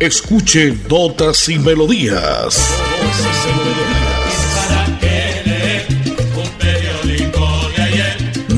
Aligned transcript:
Escuche 0.00 0.74
Notas 0.88 1.46
y 1.50 1.58
Melodías. 1.58 2.74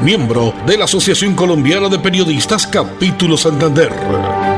miembro 0.00 0.54
de 0.66 0.76
la 0.76 0.84
Asociación 0.84 1.34
Colombiana 1.34 1.88
de 1.88 1.98
Periodistas 1.98 2.66
Capítulo 2.66 3.36
Santander. 3.36 4.55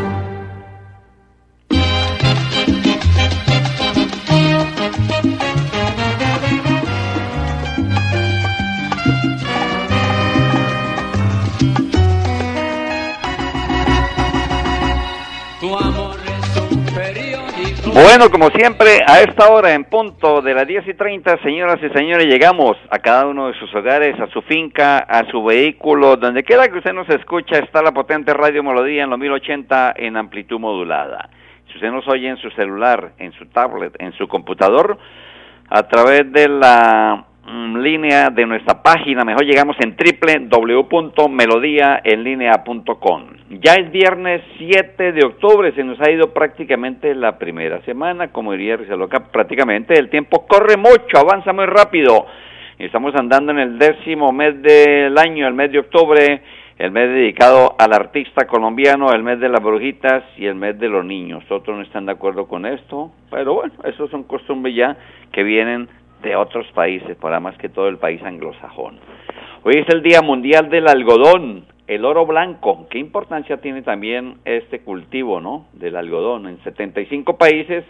Bueno, 18.01 18.31
como 18.31 18.49
siempre, 18.51 19.01
a 19.05 19.23
esta 19.23 19.49
hora 19.49 19.75
en 19.75 19.83
punto 19.83 20.41
de 20.41 20.55
las 20.55 20.69
10 20.69 20.87
y 20.87 20.95
30, 20.95 21.43
señoras 21.43 21.79
y 21.83 21.89
señores, 21.89 22.27
llegamos 22.27 22.77
a 22.91 23.01
cada 23.01 23.27
uno 23.27 23.49
de 23.49 23.59
sus 23.59 23.75
hogares, 23.75 24.15
a 24.21 24.29
su 24.29 24.41
finca, 24.43 24.99
a 24.99 25.29
su 25.29 25.43
vehículo, 25.43 26.15
donde 26.15 26.45
quiera 26.45 26.69
que 26.69 26.79
usted 26.79 26.93
nos 26.93 27.09
escucha, 27.09 27.59
está 27.59 27.83
la 27.83 27.91
potente 27.91 28.33
Radio 28.33 28.63
Melodía 28.63 29.03
en 29.03 29.11
los 29.11 29.19
1080 29.19 29.95
en 29.97 30.17
amplitud 30.17 30.61
modulada. 30.61 31.29
Si 31.67 31.75
usted 31.75 31.91
nos 31.91 32.07
oye 32.07 32.29
en 32.29 32.37
su 32.37 32.51
celular, 32.51 33.15
en 33.19 33.33
su 33.33 33.47
tablet, 33.47 33.97
en 33.99 34.13
su 34.13 34.29
computador, 34.29 34.97
a 35.69 35.83
través 35.89 36.31
de 36.31 36.49
la 36.49 37.25
línea 37.83 38.31
de 38.31 38.47
nuestra 38.47 38.81
página, 38.83 39.25
mejor 39.25 39.45
llegamos 39.45 39.77
en 39.81 39.97
www.melodiaenlinea.com. 40.51 43.23
Ya 43.63 43.75
es 43.75 43.91
viernes 43.91 44.43
7 44.59 45.13
de 45.13 45.25
octubre, 45.25 45.73
se 45.73 45.83
nos 45.85 45.99
ha 46.01 46.11
ido 46.11 46.35
prácticamente 46.35 47.15
la 47.15 47.39
primera 47.39 47.81
semana, 47.83 48.29
como 48.29 48.53
diría 48.53 48.77
Rizaloca, 48.77 49.31
prácticamente 49.31 49.99
el 49.99 50.11
tiempo 50.11 50.47
corre 50.47 50.77
mucho, 50.77 51.19
avanza 51.19 51.53
muy 51.53 51.67
rápido. 51.67 52.27
Estamos 52.79 53.15
andando 53.15 53.53
en 53.53 53.59
el 53.59 53.79
décimo 53.79 54.33
mes 54.33 54.61
del 54.63 55.17
año, 55.19 55.47
el 55.49 55.55
mes 55.55 55.73
de 55.73 55.81
octubre, 55.81 56.43
el 56.79 56.93
mes 56.93 57.09
dedicado 57.09 57.75
al 57.77 57.93
artista 57.93 58.47
colombiano, 58.47 59.13
el 59.13 59.25
mes 59.25 59.41
de 59.41 59.49
las 59.49 59.63
brujitas 59.63 60.23
y 60.37 60.47
el 60.47 60.55
mes 60.55 60.79
de 60.79 60.89
los 60.89 61.05
niños. 61.05 61.43
Otros 61.51 61.77
no 61.77 61.83
están 61.83 62.07
de 62.07 62.13
acuerdo 62.13 62.47
con 62.47 62.67
esto, 62.67 63.11
pero 63.31 63.55
bueno, 63.55 63.75
eso 63.85 64.07
son 64.09 64.23
costumbres 64.23 64.77
ya 64.77 64.97
que 65.33 65.43
vienen 65.43 65.89
de 66.23 66.37
otros 66.37 66.67
países, 66.73 67.17
para 67.17 67.41
más 67.41 67.57
que 67.59 67.69
todo 67.69 67.89
el 67.89 67.99
país 67.99 68.23
anglosajón. 68.23 68.99
Hoy 69.63 69.75
es 69.77 69.89
el 69.89 70.03
Día 70.03 70.23
Mundial 70.23 70.71
del 70.71 70.89
Algodón, 70.89 71.67
el 71.89 72.05
oro 72.05 72.27
blanco. 72.27 72.87
¿Qué 72.91 72.99
importancia 72.99 73.57
tiene 73.59 73.83
también 73.83 74.37
este 74.45 74.81
cultivo, 74.81 75.41
no? 75.41 75.67
Del 75.73 75.97
algodón. 75.97 76.47
En 76.47 76.63
75 76.63 77.39
países 77.39 77.85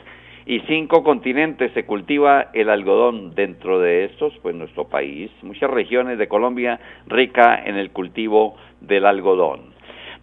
y 0.47 0.61
5 0.61 1.03
continentes 1.03 1.73
se 1.73 1.85
cultiva 1.85 2.48
el 2.55 2.70
algodón. 2.70 3.35
Dentro 3.35 3.81
de 3.81 4.05
estos, 4.05 4.33
pues 4.41 4.55
nuestro 4.55 4.85
país, 4.85 5.31
muchas 5.42 5.69
regiones 5.70 6.17
de 6.17 6.29
Colombia 6.29 6.79
rica 7.07 7.61
en 7.64 7.77
el 7.77 7.91
cultivo 7.91 8.57
del 8.81 9.05
algodón. 9.05 9.77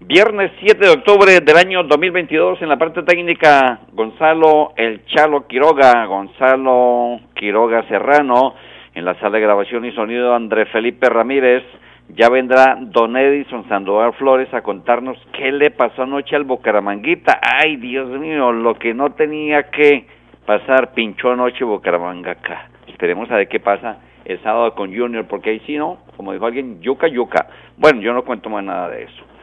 Viernes 0.08 0.52
7 0.60 0.86
de 0.86 0.92
octubre 0.92 1.40
del 1.42 1.58
año 1.58 1.82
2022, 1.82 2.62
en 2.62 2.70
la 2.70 2.78
parte 2.78 3.02
técnica, 3.02 3.80
Gonzalo 3.92 4.74
El 4.78 5.04
Chalo 5.08 5.48
Quiroga, 5.48 6.06
Gonzalo 6.06 7.22
Quiroga 7.34 7.88
Serrano, 7.88 8.54
en 8.94 9.04
la 9.04 9.16
sala 9.16 9.38
de 9.38 9.42
grabación 9.42 9.84
y 9.84 9.92
sonido 9.94 10.36
André 10.36 10.68
Felipe 10.68 11.10
Ramírez, 11.10 11.64
ya 12.10 12.30
vendrá 12.30 12.78
Don 12.80 13.18
Edison 13.18 13.68
Sandoval 13.68 14.14
Flores 14.14 14.54
a 14.54 14.62
contarnos 14.62 15.18
qué 15.34 15.52
le 15.52 15.72
pasó 15.72 16.04
anoche 16.04 16.36
al 16.36 16.44
Bucaramanguita. 16.44 17.40
Ay, 17.42 17.78
Dios 17.78 18.08
mío, 18.10 18.52
lo 18.52 18.76
que 18.76 18.94
no 18.94 19.14
tenía 19.14 19.72
que 19.72 20.06
pasar, 20.46 20.94
pinchó 20.94 21.32
anoche 21.32 21.66
Bucaramanga 21.66 22.34
acá. 22.34 22.70
Esperemos 22.86 23.32
a 23.32 23.38
ver 23.38 23.48
qué 23.48 23.60
pasa 23.60 23.98
el 24.24 24.40
sábado 24.44 24.76
con 24.76 24.96
Junior, 24.96 25.26
porque 25.26 25.50
ahí 25.50 25.62
sí, 25.66 25.78
¿no? 25.78 25.98
Como 26.16 26.32
dijo 26.32 26.46
alguien, 26.46 26.80
yuca, 26.80 27.08
yuca. 27.08 27.48
Bueno, 27.76 28.02
yo 28.02 28.14
no 28.14 28.24
cuento 28.24 28.52
más 28.52 28.64
nada 28.64 28.90
de 28.90 29.06
eso. 29.06 29.35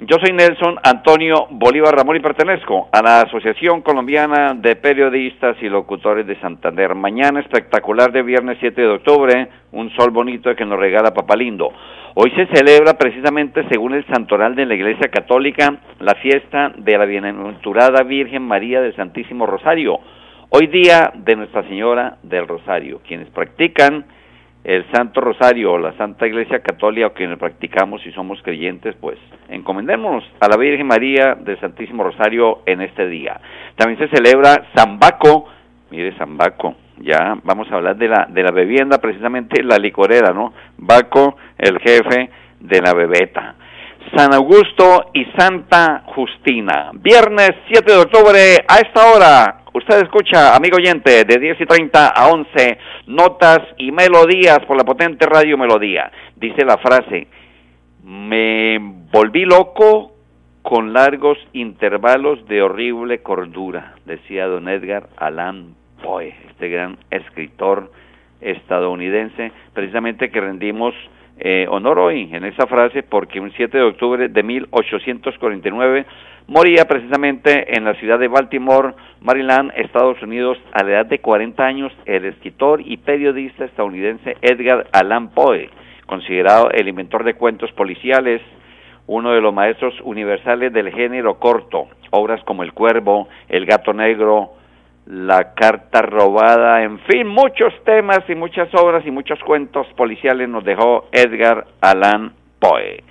Yo 0.00 0.16
soy 0.20 0.32
Nelson 0.32 0.76
Antonio 0.84 1.48
Bolívar 1.50 1.92
Ramón 1.92 2.14
y 2.14 2.20
pertenezco 2.20 2.88
a 2.92 3.02
la 3.02 3.22
Asociación 3.22 3.82
Colombiana 3.82 4.54
de 4.54 4.76
Periodistas 4.76 5.56
y 5.60 5.68
Locutores 5.68 6.24
de 6.24 6.38
Santander. 6.40 6.94
Mañana 6.94 7.40
espectacular 7.40 8.12
de 8.12 8.22
viernes 8.22 8.58
7 8.60 8.80
de 8.80 8.88
octubre, 8.88 9.48
un 9.72 9.90
sol 9.96 10.12
bonito 10.12 10.54
que 10.54 10.64
nos 10.64 10.78
regala 10.78 11.12
Papalindo. 11.12 11.72
Hoy 12.14 12.30
se 12.36 12.46
celebra 12.46 12.96
precisamente, 12.96 13.66
según 13.68 13.94
el 13.94 14.06
santoral 14.06 14.54
de 14.54 14.66
la 14.66 14.76
Iglesia 14.76 15.10
Católica, 15.10 15.80
la 15.98 16.14
fiesta 16.14 16.70
de 16.76 16.96
la 16.96 17.04
Bienaventurada 17.04 18.04
Virgen 18.04 18.42
María 18.42 18.80
del 18.80 18.94
Santísimo 18.94 19.46
Rosario. 19.46 19.98
Hoy 20.50 20.68
día 20.68 21.12
de 21.12 21.34
Nuestra 21.34 21.64
Señora 21.64 22.18
del 22.22 22.46
Rosario. 22.46 23.00
Quienes 23.04 23.30
practican 23.30 24.04
el 24.64 24.84
Santo 24.92 25.20
Rosario 25.20 25.72
o 25.72 25.78
la 25.78 25.96
Santa 25.96 26.26
Iglesia 26.26 26.60
Católica, 26.60 27.10
que 27.14 27.26
practicamos 27.36 28.04
y 28.06 28.12
somos 28.12 28.40
creyentes, 28.42 28.94
pues 29.00 29.18
encomendémonos 29.48 30.24
a 30.40 30.48
la 30.48 30.56
Virgen 30.56 30.86
María 30.86 31.34
del 31.34 31.58
Santísimo 31.60 32.04
Rosario 32.04 32.60
en 32.66 32.82
este 32.82 33.08
día. 33.08 33.40
También 33.76 33.98
se 33.98 34.14
celebra 34.14 34.66
San 34.74 34.98
Baco, 34.98 35.46
mire 35.90 36.16
San 36.18 36.36
Baco, 36.36 36.74
ya 37.00 37.38
vamos 37.44 37.70
a 37.70 37.76
hablar 37.76 37.96
de 37.96 38.08
la, 38.08 38.26
de 38.28 38.42
la 38.42 38.50
bebienda, 38.50 38.98
precisamente 38.98 39.62
la 39.62 39.78
licorera, 39.78 40.32
¿no? 40.32 40.52
Baco, 40.76 41.36
el 41.56 41.78
jefe 41.78 42.30
de 42.60 42.80
la 42.80 42.92
bebeta. 42.92 43.54
San 44.16 44.32
Augusto 44.34 45.10
y 45.12 45.24
Santa 45.36 46.02
Justina. 46.06 46.90
Viernes 46.94 47.50
7 47.70 47.92
de 47.92 47.98
octubre 47.98 48.38
a 48.66 48.78
esta 48.78 49.12
hora, 49.12 49.60
Usted 49.78 50.02
escucha, 50.02 50.56
amigo 50.56 50.76
oyente, 50.76 51.24
de 51.24 51.38
10 51.38 51.60
y 51.60 51.64
30 51.64 52.08
a 52.08 52.28
11, 52.30 52.78
notas 53.06 53.60
y 53.76 53.92
melodías 53.92 54.58
por 54.66 54.76
la 54.76 54.82
potente 54.82 55.24
radio 55.24 55.56
Melodía. 55.56 56.10
Dice 56.34 56.64
la 56.64 56.78
frase, 56.78 57.28
me 58.02 58.76
volví 59.12 59.44
loco 59.44 60.14
con 60.62 60.92
largos 60.92 61.38
intervalos 61.52 62.44
de 62.48 62.60
horrible 62.60 63.22
cordura, 63.22 63.94
decía 64.04 64.48
don 64.48 64.68
Edgar 64.68 65.10
Allan 65.16 65.76
Poe, 66.02 66.34
este 66.48 66.70
gran 66.70 66.98
escritor 67.12 67.92
estadounidense, 68.40 69.52
precisamente 69.74 70.30
que 70.30 70.40
rendimos 70.40 70.92
eh, 71.38 71.68
honor 71.70 72.00
hoy 72.00 72.28
en 72.32 72.44
esa 72.44 72.66
frase 72.66 73.04
porque 73.04 73.38
un 73.38 73.52
7 73.52 73.78
de 73.78 73.84
octubre 73.84 74.28
de 74.28 74.42
1849 74.42 76.04
moría 76.48 76.86
precisamente 76.86 77.76
en 77.76 77.84
la 77.84 77.94
ciudad 77.94 78.18
de 78.18 78.26
Baltimore, 78.26 78.94
Maryland, 79.20 79.70
Estados 79.76 80.20
Unidos, 80.22 80.58
a 80.72 80.82
la 80.82 80.90
edad 80.92 81.06
de 81.06 81.20
40 81.20 81.62
años, 81.62 81.92
el 82.06 82.24
escritor 82.24 82.80
y 82.84 82.96
periodista 82.96 83.66
estadounidense 83.66 84.36
Edgar 84.40 84.86
Allan 84.92 85.28
Poe, 85.28 85.70
considerado 86.06 86.70
el 86.70 86.88
inventor 86.88 87.22
de 87.24 87.34
cuentos 87.34 87.70
policiales, 87.72 88.40
uno 89.06 89.32
de 89.32 89.42
los 89.42 89.52
maestros 89.52 89.94
universales 90.02 90.72
del 90.72 90.90
género 90.90 91.38
corto, 91.38 91.88
obras 92.10 92.42
como 92.44 92.62
El 92.62 92.72
Cuervo, 92.72 93.28
El 93.48 93.66
Gato 93.66 93.92
Negro, 93.92 94.54
La 95.06 95.52
Carta 95.52 96.00
Robada, 96.00 96.82
en 96.82 96.98
fin, 97.00 97.26
muchos 97.26 97.74
temas 97.84 98.20
y 98.26 98.34
muchas 98.34 98.74
obras 98.74 99.04
y 99.06 99.10
muchos 99.10 99.38
cuentos 99.40 99.86
policiales 99.96 100.48
nos 100.48 100.64
dejó 100.64 101.08
Edgar 101.12 101.66
Allan 101.82 102.32
Poe. 102.58 103.04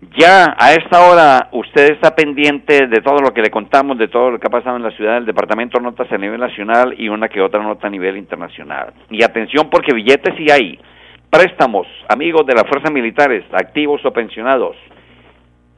Ya 0.00 0.56
a 0.58 0.72
esta 0.72 1.02
hora 1.02 1.48
usted 1.52 1.92
está 1.92 2.14
pendiente 2.14 2.86
de 2.86 3.02
todo 3.02 3.18
lo 3.18 3.34
que 3.34 3.42
le 3.42 3.50
contamos, 3.50 3.98
de 3.98 4.08
todo 4.08 4.30
lo 4.30 4.40
que 4.40 4.46
ha 4.46 4.50
pasado 4.50 4.76
en 4.76 4.82
la 4.82 4.92
ciudad, 4.92 5.16
del 5.16 5.26
departamento 5.26 5.78
notas 5.78 6.10
a 6.10 6.16
nivel 6.16 6.40
nacional 6.40 6.94
y 6.96 7.10
una 7.10 7.28
que 7.28 7.42
otra 7.42 7.62
nota 7.62 7.86
a 7.86 7.90
nivel 7.90 8.16
internacional. 8.16 8.94
Y 9.10 9.22
atención 9.22 9.68
porque 9.68 9.92
billetes 9.92 10.34
sí 10.38 10.50
hay, 10.50 10.80
préstamos, 11.28 11.86
amigos 12.08 12.46
de 12.46 12.54
las 12.54 12.66
fuerzas 12.66 12.90
militares, 12.90 13.44
activos 13.52 14.02
o 14.06 14.10
pensionados, 14.10 14.74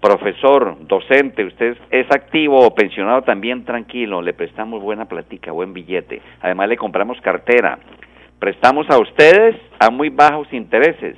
profesor, 0.00 0.76
docente, 0.86 1.44
usted 1.44 1.76
es 1.90 2.06
activo 2.12 2.64
o 2.64 2.74
pensionado 2.76 3.22
también 3.22 3.64
tranquilo, 3.64 4.22
le 4.22 4.34
prestamos 4.34 4.82
buena 4.82 5.06
platica, 5.06 5.50
buen 5.50 5.72
billete, 5.72 6.22
además 6.40 6.68
le 6.68 6.76
compramos 6.76 7.20
cartera, 7.22 7.76
prestamos 8.38 8.88
a 8.88 8.98
ustedes 8.98 9.56
a 9.80 9.90
muy 9.90 10.10
bajos 10.10 10.46
intereses 10.52 11.16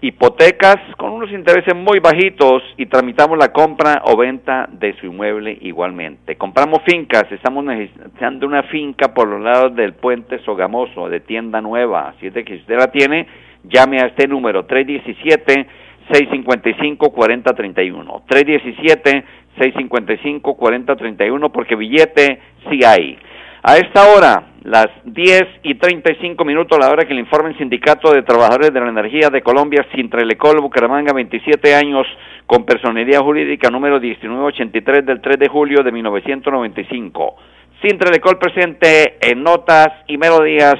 hipotecas 0.00 0.76
con 0.96 1.10
unos 1.10 1.30
intereses 1.32 1.74
muy 1.74 1.98
bajitos 1.98 2.62
y 2.76 2.86
tramitamos 2.86 3.36
la 3.38 3.52
compra 3.52 4.02
o 4.04 4.16
venta 4.16 4.68
de 4.70 4.94
su 4.94 5.06
inmueble 5.06 5.58
igualmente. 5.62 6.36
Compramos 6.36 6.80
fincas, 6.86 7.24
estamos 7.30 7.64
necesitando 7.64 8.46
una 8.46 8.62
finca 8.64 9.12
por 9.12 9.28
los 9.28 9.40
lados 9.40 9.74
del 9.74 9.94
puente 9.94 10.38
Sogamoso 10.44 11.08
de 11.08 11.20
tienda 11.20 11.60
nueva, 11.60 12.10
así 12.10 12.28
es 12.28 12.32
que 12.32 12.44
si 12.44 12.56
usted 12.56 12.76
la 12.76 12.90
tiene, 12.90 13.26
llame 13.64 13.98
a 14.00 14.06
este 14.06 14.28
número 14.28 14.66
317 14.66 15.66
655 16.12 17.10
4031. 17.10 18.22
317 18.26 19.24
655 19.58 20.56
4031 20.56 21.52
porque 21.52 21.76
billete 21.76 22.40
sí 22.70 22.84
hay. 22.84 23.18
A 23.62 23.76
esta 23.76 24.06
hora, 24.06 24.47
las 24.64 24.88
10 25.04 25.42
y 25.62 25.74
35 25.74 26.44
minutos, 26.44 26.78
la 26.78 26.90
hora 26.90 27.04
que 27.04 27.14
le 27.14 27.20
informe 27.20 27.50
el 27.50 27.58
Sindicato 27.58 28.12
de 28.12 28.22
Trabajadores 28.22 28.72
de 28.72 28.80
la 28.80 28.88
Energía 28.88 29.30
de 29.30 29.42
Colombia, 29.42 29.86
Sintrelecol, 29.94 30.60
Bucaramanga, 30.60 31.12
27 31.12 31.74
años, 31.74 32.06
con 32.46 32.64
personalidad 32.64 33.20
jurídica 33.20 33.70
número 33.70 34.00
1983 34.00 35.06
del 35.06 35.20
3 35.20 35.38
de 35.38 35.48
julio 35.48 35.82
de 35.82 35.92
1995. 35.92 37.36
Sintrelecol 37.82 38.38
presente 38.38 39.18
en 39.20 39.42
notas 39.42 39.88
y 40.08 40.16
melodías 40.18 40.76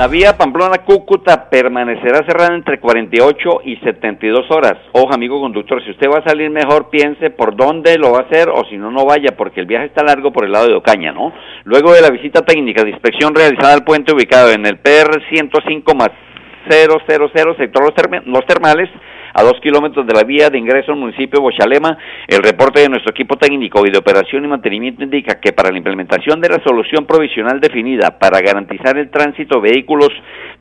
La 0.00 0.08
vía 0.08 0.38
Pamplona-Cúcuta 0.38 1.50
permanecerá 1.50 2.24
cerrada 2.24 2.54
entre 2.54 2.80
48 2.80 3.60
y 3.66 3.76
72 3.84 4.50
horas. 4.50 4.78
Ojo, 4.92 5.12
amigo 5.12 5.38
conductor, 5.42 5.84
si 5.84 5.90
usted 5.90 6.08
va 6.08 6.20
a 6.20 6.26
salir 6.26 6.48
mejor, 6.48 6.88
piense 6.88 7.28
por 7.28 7.54
dónde 7.54 7.98
lo 7.98 8.12
va 8.12 8.20
a 8.20 8.22
hacer 8.22 8.48
o 8.48 8.64
si 8.64 8.78
no, 8.78 8.90
no 8.90 9.04
vaya, 9.04 9.36
porque 9.36 9.60
el 9.60 9.66
viaje 9.66 9.84
está 9.84 10.02
largo 10.02 10.32
por 10.32 10.46
el 10.46 10.52
lado 10.52 10.68
de 10.68 10.74
Ocaña, 10.74 11.12
¿no? 11.12 11.34
Luego 11.64 11.92
de 11.92 12.00
la 12.00 12.08
visita 12.08 12.40
técnica 12.46 12.82
de 12.82 12.92
inspección 12.92 13.34
realizada 13.34 13.74
al 13.74 13.84
puente 13.84 14.14
ubicado 14.14 14.50
en 14.52 14.64
el 14.64 14.78
PR 14.78 15.20
105 15.28 15.94
más 15.94 16.08
000, 16.70 17.02
sector 17.58 17.82
Los 18.24 18.46
Termales, 18.46 18.88
a 19.34 19.42
dos 19.42 19.60
kilómetros 19.62 20.06
de 20.06 20.14
la 20.14 20.24
vía 20.24 20.50
de 20.50 20.58
ingreso 20.58 20.92
al 20.92 20.98
municipio 20.98 21.38
de 21.38 21.42
Bochalema. 21.42 21.96
El 22.26 22.42
reporte 22.42 22.80
de 22.80 22.88
nuestro 22.88 23.10
equipo 23.10 23.36
técnico 23.36 23.86
y 23.86 23.90
de 23.90 23.98
operación 23.98 24.44
y 24.44 24.48
mantenimiento 24.48 25.04
indica 25.04 25.40
que 25.40 25.52
para 25.52 25.70
la 25.70 25.78
implementación 25.78 26.40
de 26.40 26.48
la 26.48 26.62
solución 26.64 27.06
provisional 27.06 27.60
definida 27.60 28.18
para 28.18 28.40
garantizar 28.40 28.96
el 28.98 29.10
tránsito 29.10 29.60
de 29.60 29.70
vehículos 29.70 30.10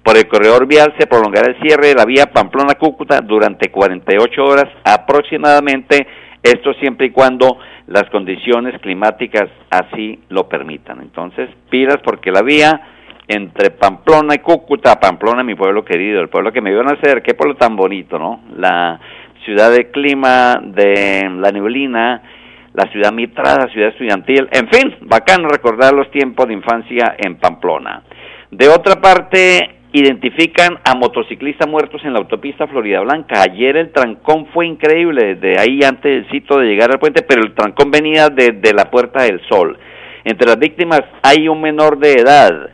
por 0.04 0.18
el 0.18 0.28
corredor 0.28 0.66
vial 0.66 0.94
se 0.98 1.08
prolongará 1.08 1.52
el 1.52 1.62
cierre 1.62 1.88
de 1.88 1.96
la 1.96 2.06
vía 2.06 2.28
Pamplona-Cúcuta 2.28 3.22
durante 3.22 3.70
48 3.70 4.44
horas 4.44 4.68
aproximadamente, 4.84 6.08
esto 6.42 6.74
siempre 6.76 7.08
y 7.08 7.12
cuando 7.12 7.58
las 7.88 8.10
condiciones 8.12 8.80
climáticas 8.82 9.50
así 9.70 10.20
lo 10.30 10.48
permitan. 10.48 11.02
Entonces, 11.02 11.50
pilas 11.70 11.98
porque 12.04 12.32
la 12.32 12.42
vía 12.42 12.82
entre 13.30 13.70
Pamplona 13.70 14.34
y 14.34 14.40
Cúcuta, 14.40 15.00
Pamplona, 15.00 15.44
mi 15.44 15.54
pueblo 15.54 15.86
querido, 15.86 16.20
el 16.20 16.30
pueblo 16.30 16.52
que 16.52 16.62
me 16.62 16.72
vio 16.72 16.82
nacer, 16.84 17.22
qué 17.22 17.36
pueblo 17.36 17.56
tan 17.56 17.76
bonito, 17.76 18.18
¿no? 18.18 18.42
La 18.58 19.00
ciudad 19.46 19.72
de 19.72 19.92
clima, 19.92 20.60
de 20.64 21.30
la 21.40 21.52
neblina, 21.52 22.24
la 22.74 22.92
ciudad 22.92 23.14
mitrada, 23.14 23.70
ciudad 23.72 23.90
estudiantil, 23.90 24.50
en 24.52 24.68
fin, 24.70 24.96
bacano 25.02 25.48
recordar 25.48 25.94
los 25.94 26.10
tiempos 26.10 26.48
de 26.48 26.56
infancia 26.56 27.16
en 27.20 27.36
Pamplona. 27.36 28.02
De 28.50 28.68
otra 28.68 29.00
parte, 29.00 29.76
identifican 29.94 30.80
a 30.84 30.96
motociclistas 30.96 31.70
muertos 31.70 32.04
en 32.04 32.14
la 32.14 32.20
autopista 32.20 32.66
Florida 32.66 33.02
Blanca. 33.02 33.44
Ayer 33.44 33.78
el 33.78 33.92
trancón 33.92 34.48
fue 34.48 34.66
increíble, 34.66 35.36
desde 35.36 35.60
ahí 35.60 35.82
antes 35.84 36.12
del 36.12 36.30
sitio 36.32 36.58
de 36.58 36.66
llegar 36.66 36.92
al 36.92 37.00
puente, 37.00 37.22
pero 37.22 37.42
el 37.44 37.54
trancón 37.54 37.92
venía 37.92 38.30
desde 38.30 38.74
la 38.74 38.90
Puerta 38.90 39.22
del 39.22 39.40
Sol. 39.48 39.78
Entre 40.24 40.48
las 40.48 40.58
víctimas 40.58 41.02
hay 41.22 41.48
un 41.48 41.62
menor 41.62 42.00
de 42.00 42.14
edad 42.14 42.70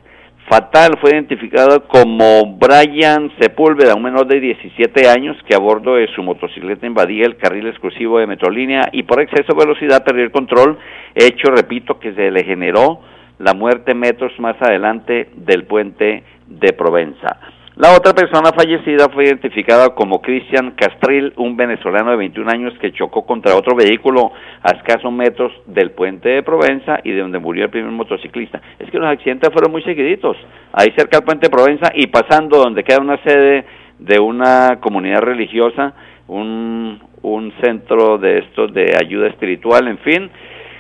fatal 0.48 0.98
fue 1.02 1.12
identificado 1.12 1.88
como 1.88 2.58
Brian 2.58 3.32
Sepúlveda, 3.40 3.96
un 3.96 4.04
menor 4.04 4.28
de 4.28 4.40
17 4.40 5.10
años 5.10 5.38
que 5.48 5.56
a 5.56 5.60
bordo 5.60 5.96
de 5.96 6.08
su 6.14 6.22
motocicleta 6.22 6.86
invadía 6.86 7.26
el 7.26 7.38
carril 7.38 7.68
exclusivo 7.68 8.20
de 8.20 8.28
Metrolínea 8.28 8.90
y 8.92 9.04
por 9.04 9.22
exceso 9.22 9.54
de 9.54 9.66
velocidad 9.66 10.04
perdió 10.04 10.24
el 10.24 10.32
control, 10.32 10.78
hecho, 11.16 11.50
repito, 11.50 12.00
que 12.00 12.14
se 12.14 12.30
le 12.32 12.44
generó 12.44 13.02
la 13.40 13.54
muerte 13.54 13.94
metros 13.94 14.32
más 14.40 14.56
adelante 14.62 15.30
del 15.36 15.66
puente 15.66 16.24
de 16.48 16.74
Provenza. 16.74 17.40
La 17.78 17.92
otra 17.92 18.14
persona 18.14 18.54
fallecida 18.56 19.10
fue 19.10 19.26
identificada 19.26 19.90
como 19.90 20.22
Cristian 20.22 20.72
Castril, 20.78 21.34
un 21.36 21.58
venezolano 21.58 22.12
de 22.12 22.16
21 22.16 22.50
años 22.50 22.74
que 22.80 22.94
chocó 22.94 23.26
contra 23.26 23.54
otro 23.54 23.76
vehículo 23.76 24.32
a 24.64 24.72
escasos 24.78 25.12
metros 25.12 25.52
del 25.66 25.92
puente 25.92 26.30
de 26.30 26.44
Provenza 26.44 27.00
y 27.04 27.12
de 27.12 27.20
donde 27.20 27.38
murió 27.38 27.66
el 27.66 27.70
primer 27.70 27.92
motociclista. 27.92 28.62
Es 28.80 28.90
que 28.90 28.98
los 28.98 29.10
accidentes 29.10 29.52
fueron 29.52 29.74
muy 29.74 29.84
seguiditos, 29.84 30.38
ahí 30.72 30.94
cerca 30.96 31.18
del 31.18 31.26
puente 31.26 31.48
de 31.48 31.50
Provenza 31.50 31.92
y 31.94 32.08
pasando 32.08 32.60
donde 32.60 32.86
queda 32.86 33.02
una 33.02 33.22
sede 33.24 33.66
de 34.00 34.22
una 34.22 34.80
comunidad 34.80 35.20
religiosa, 35.20 35.96
un, 36.30 37.02
un 37.24 37.54
centro 37.62 38.18
de 38.18 38.38
estos 38.38 38.74
de 38.74 38.96
ayuda 38.98 39.28
espiritual, 39.28 39.90
en 39.90 39.98
fin, 39.98 40.32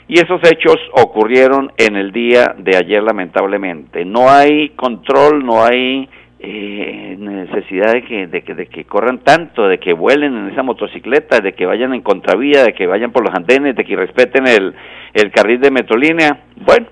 y 0.07 0.19
esos 0.19 0.39
hechos 0.49 0.77
ocurrieron 0.93 1.73
en 1.75 1.97
el 1.97 2.13
día 2.13 2.55
de 2.57 2.77
ayer 2.77 3.03
lamentablemente. 3.03 4.05
No 4.05 4.29
hay 4.29 4.69
control, 4.69 5.45
no 5.45 5.61
hay 5.61 6.07
eh, 6.45 7.15
necesidad 7.17 7.93
de 7.93 8.03
que, 8.03 8.27
de, 8.27 8.41
que, 8.43 8.53
de 8.53 8.67
que 8.67 8.85
corran 8.85 9.19
tanto, 9.19 9.67
de 9.67 9.79
que 9.79 9.93
vuelen 9.93 10.37
en 10.37 10.49
esa 10.51 10.63
motocicleta, 10.63 11.39
de 11.39 11.53
que 11.53 11.65
vayan 11.65 11.93
en 11.93 12.01
contravía, 12.01 12.63
de 12.63 12.73
que 12.73 12.87
vayan 12.87 13.11
por 13.11 13.23
los 13.23 13.33
andenes, 13.33 13.75
de 13.75 13.83
que 13.83 13.95
respeten 13.95 14.47
el, 14.47 14.73
el 15.13 15.31
carril 15.31 15.59
de 15.59 15.71
Metrolínea. 15.71 16.43
Bueno, 16.57 16.87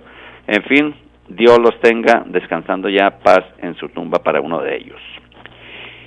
en 0.47 0.63
fin, 0.63 0.95
Dios 1.27 1.59
los 1.59 1.79
tenga 1.79 2.23
descansando 2.25 2.89
ya 2.89 3.19
paz 3.19 3.43
en 3.59 3.75
su 3.75 3.89
tumba 3.89 4.19
para 4.19 4.41
uno 4.41 4.61
de 4.61 4.75
ellos. 4.75 5.01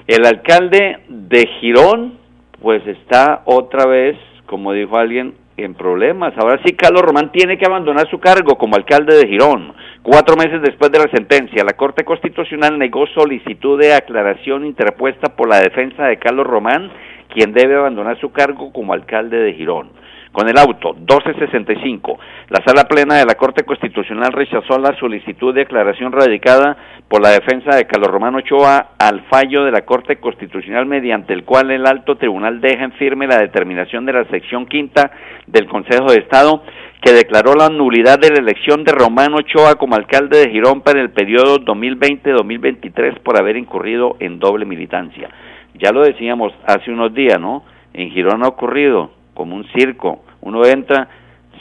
El 0.07 0.25
alcalde 0.27 0.99
de 1.09 1.47
Girón, 1.61 2.15
pues 2.61 2.87
está 2.87 3.43
otra 3.45 3.87
vez, 3.87 4.17
como 4.47 4.73
dijo 4.73 4.97
alguien, 4.97 5.35
en 5.57 5.75
problemas. 5.75 6.35
Ahora 6.37 6.61
sí, 6.65 6.75
Carlos 6.75 7.03
Román 7.03 7.33
tiene 7.33 7.59
que 7.59 7.67
abandonar 7.67 8.09
su 8.11 8.19
cargo 8.19 8.57
como 8.57 8.77
alcalde 8.77 9.17
de 9.17 9.29
Girón. 9.29 9.73
Cuatro 10.03 10.37
meses 10.37 10.61
después 10.63 10.91
de 10.93 10.99
la 10.99 11.11
sentencia, 11.11 11.65
la 11.65 11.77
Corte 11.77 12.05
Constitucional 12.05 12.79
negó 12.79 13.07
solicitud 13.09 13.81
de 13.81 13.95
aclaración 13.95 14.65
interpuesta 14.65 15.35
por 15.35 15.49
la 15.49 15.61
defensa 15.61 16.05
de 16.05 16.19
Carlos 16.19 16.47
Román, 16.47 16.91
quien 17.35 17.53
debe 17.53 17.77
abandonar 17.77 18.19
su 18.21 18.31
cargo 18.31 18.73
como 18.73 18.93
alcalde 18.93 19.39
de 19.39 19.55
Girón 19.55 20.06
con 20.37 20.51
el 20.51 20.59
auto 20.59 20.93
1265. 20.93 22.19
La 22.51 22.63
sala 22.63 22.85
plena 22.85 23.15
de 23.15 23.25
la 23.25 23.37
Corte 23.37 23.65
Constitucional 23.65 24.35
rechazó 24.35 24.79
la 24.79 24.95
solicitud 24.99 25.55
de 25.55 25.63
aclaración 25.63 26.13
radicada 26.13 26.77
por 27.09 27.23
la 27.23 27.31
defensa 27.31 27.75
de 27.75 27.87
Carlos 27.87 28.11
Romano 28.11 28.37
Ochoa 28.37 28.89
al 28.99 29.23
fallo 29.31 29.65
de 29.65 29.71
la 29.71 29.87
Corte 29.87 30.17
Constitucional 30.17 30.85
mediante 30.85 31.33
el 31.33 31.45
cual 31.45 31.71
el 31.71 31.87
alto 31.87 32.17
tribunal 32.17 32.61
deja 32.61 32.85
en 32.85 32.93
firme 32.93 33.27
la 33.27 33.39
determinación 33.39 34.05
de 34.05 34.13
la 34.13 34.27
sección 34.27 34.67
quinta 34.67 35.11
del 35.47 35.67
Consejo 35.69 36.13
de 36.13 36.19
Estado 36.19 36.63
que 37.01 37.15
declaró 37.15 37.55
la 37.55 37.71
nulidad 37.71 38.19
de 38.19 38.29
la 38.29 38.41
elección 38.41 38.85
de 38.85 38.93
Romano 38.93 39.39
Ochoa 39.39 39.77
como 39.77 39.95
alcalde 39.95 40.41
de 40.41 40.51
Girón 40.51 40.83
para 40.83 41.01
el 41.01 41.13
periodo 41.13 41.61
2020-2023 41.61 43.21
por 43.21 43.41
haber 43.41 43.57
incurrido 43.57 44.17
en 44.21 44.39
doble 44.39 44.67
militancia. 44.67 45.31
Ya 45.79 45.93
lo 45.93 46.03
decíamos 46.03 46.53
hace 46.67 46.91
unos 46.91 47.15
días, 47.15 47.41
¿no? 47.41 47.65
En 47.95 48.11
Girón 48.11 48.45
ha 48.45 48.49
ocurrido 48.49 49.17
como 49.33 49.55
un 49.55 49.65
circo. 49.69 50.26
Uno 50.41 50.65
entra, 50.65 51.09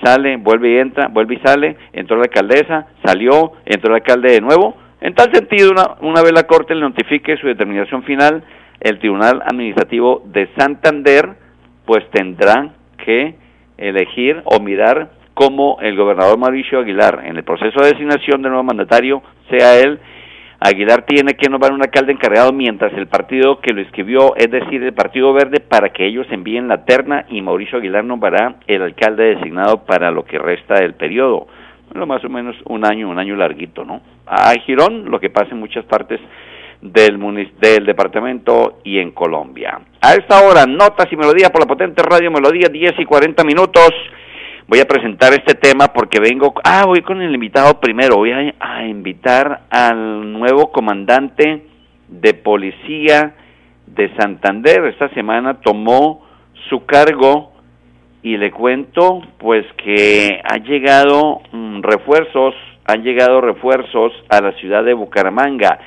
sale, 0.03 0.37
vuelve 0.37 0.73
y 0.73 0.77
entra, 0.77 1.07
vuelve 1.07 1.35
y 1.35 1.39
sale, 1.39 1.77
entró 1.93 2.17
la 2.17 2.23
alcaldesa, 2.23 2.87
salió, 3.03 3.53
entró 3.65 3.89
el 3.89 4.01
alcalde 4.01 4.33
de 4.33 4.41
nuevo, 4.41 4.77
En 5.01 5.13
tal 5.13 5.31
sentido, 5.31 5.71
una, 5.71 5.97
una 6.01 6.21
vez 6.21 6.31
la 6.33 6.43
Corte 6.43 6.73
le 6.73 6.81
notifique 6.81 7.37
su 7.37 7.47
determinación 7.47 8.03
final, 8.03 8.43
el 8.79 8.99
Tribunal 8.99 9.41
Administrativo 9.45 10.23
de 10.25 10.49
Santander 10.57 11.35
pues 11.85 12.09
tendrá 12.11 12.71
que 13.03 13.35
elegir 13.77 14.41
o 14.45 14.59
mirar 14.59 15.11
cómo 15.33 15.77
el 15.81 15.95
gobernador 15.95 16.39
Mauricio 16.39 16.79
Aguilar, 16.79 17.23
en 17.25 17.35
el 17.37 17.43
proceso 17.43 17.81
de 17.81 17.91
designación 17.91 18.41
del 18.41 18.51
nuevo 18.51 18.63
mandatario, 18.63 19.21
sea 19.49 19.77
él, 19.77 19.99
Aguilar 20.59 21.05
tiene 21.05 21.33
que 21.33 21.49
nombrar 21.49 21.73
un 21.73 21.81
alcalde 21.81 22.13
encargado 22.13 22.53
mientras 22.53 22.93
el 22.93 23.07
partido 23.07 23.59
que 23.59 23.73
lo 23.73 23.81
escribió, 23.81 24.35
es 24.35 24.49
decir, 24.49 24.81
el 24.83 24.93
Partido 24.93 25.33
Verde, 25.33 25.59
para 25.59 25.89
que 25.89 26.05
ellos 26.05 26.27
envíen 26.31 26.67
la 26.67 26.85
terna 26.85 27.25
y 27.29 27.41
Mauricio 27.41 27.77
Aguilar 27.77 28.05
nombrará 28.05 28.55
el 28.67 28.81
alcalde 28.81 29.35
designado 29.35 29.85
para 29.85 30.11
lo 30.11 30.23
que 30.23 30.39
resta 30.39 30.75
del 30.75 30.93
periodo. 30.93 31.47
Bueno, 31.89 32.05
más 32.07 32.23
o 32.23 32.29
menos 32.29 32.55
un 32.65 32.85
año, 32.85 33.09
un 33.09 33.19
año 33.19 33.35
larguito, 33.35 33.83
¿no? 33.83 34.01
A 34.25 34.53
Girón, 34.65 35.09
lo 35.11 35.19
que 35.19 35.29
pasa 35.29 35.51
en 35.51 35.59
muchas 35.59 35.85
partes 35.85 36.19
del, 36.81 37.19
del 37.59 37.85
departamento 37.85 38.79
y 38.83 38.99
en 38.99 39.11
Colombia. 39.11 39.79
A 40.01 40.13
esta 40.13 40.41
hora, 40.41 40.65
notas 40.65 41.11
y 41.11 41.15
melodías 41.15 41.49
por 41.51 41.61
la 41.61 41.67
potente 41.67 42.01
radio 42.03 42.31
Melodía, 42.31 42.69
10 42.69 42.99
y 42.99 43.05
40 43.05 43.43
minutos. 43.43 43.91
Voy 44.67 44.79
a 44.79 44.85
presentar 44.85 45.33
este 45.33 45.55
tema 45.55 45.89
porque 45.93 46.19
vengo, 46.19 46.53
ah, 46.63 46.85
voy 46.85 47.01
con 47.01 47.21
el 47.21 47.33
invitado 47.33 47.79
primero, 47.79 48.17
voy 48.17 48.31
a, 48.31 48.85
invitar 48.87 49.61
al 49.69 50.33
nuevo 50.33 50.71
comandante 50.71 51.67
de 52.07 52.33
policía 52.33 53.35
de 53.85 54.15
Santander. 54.15 54.85
Esta 54.85 55.09
semana 55.09 55.61
tomó 55.61 56.25
su 56.69 56.85
cargo 56.85 57.53
y 58.23 58.37
le 58.37 58.51
cuento 58.51 59.21
pues 59.37 59.65
que 59.77 60.41
ha 60.43 60.57
llegado 60.57 61.41
mm, 61.51 61.81
refuerzos, 61.81 62.55
han 62.85 63.03
llegado 63.03 63.41
refuerzos 63.41 64.13
a 64.29 64.41
la 64.41 64.51
ciudad 64.53 64.83
de 64.83 64.93
Bucaramanga 64.93 65.79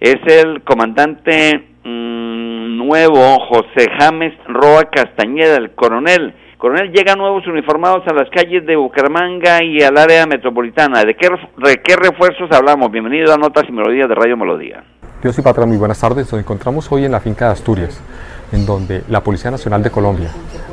es 0.00 0.16
el 0.26 0.62
comandante 0.62 1.62
mm, 1.84 2.78
nuevo 2.78 3.38
José 3.48 3.86
James 3.98 4.32
Roa 4.46 4.84
Castañeda, 4.90 5.56
el 5.56 5.72
coronel. 5.72 6.32
Coronel, 6.60 6.92
llegan 6.92 7.16
nuevos 7.16 7.46
uniformados 7.46 8.06
a 8.06 8.12
las 8.12 8.28
calles 8.28 8.66
de 8.66 8.76
Bucaramanga 8.76 9.64
y 9.64 9.80
al 9.80 9.96
área 9.96 10.26
metropolitana. 10.26 11.02
¿De 11.04 11.16
qué, 11.16 11.96
refuerzos 11.96 12.52
hablamos? 12.52 12.92
Bienvenido 12.92 13.32
a 13.32 13.38
Notas 13.38 13.64
y 13.66 13.72
Melodías 13.72 14.10
de 14.10 14.14
Radio 14.14 14.36
Melodía. 14.36 14.84
Dios 15.22 15.38
y 15.38 15.40
patrón, 15.40 15.70
muy 15.70 15.78
buenas 15.78 15.98
tardes. 15.98 16.30
Nos 16.30 16.38
encontramos 16.38 16.92
hoy 16.92 17.06
en 17.06 17.12
la 17.12 17.20
finca 17.20 17.46
de 17.46 17.52
Asturias, 17.52 17.98
en 18.52 18.66
donde 18.66 19.04
la 19.08 19.22
Policía 19.22 19.50
Nacional 19.50 19.82
de 19.82 19.90
Colombia, 19.90 20.28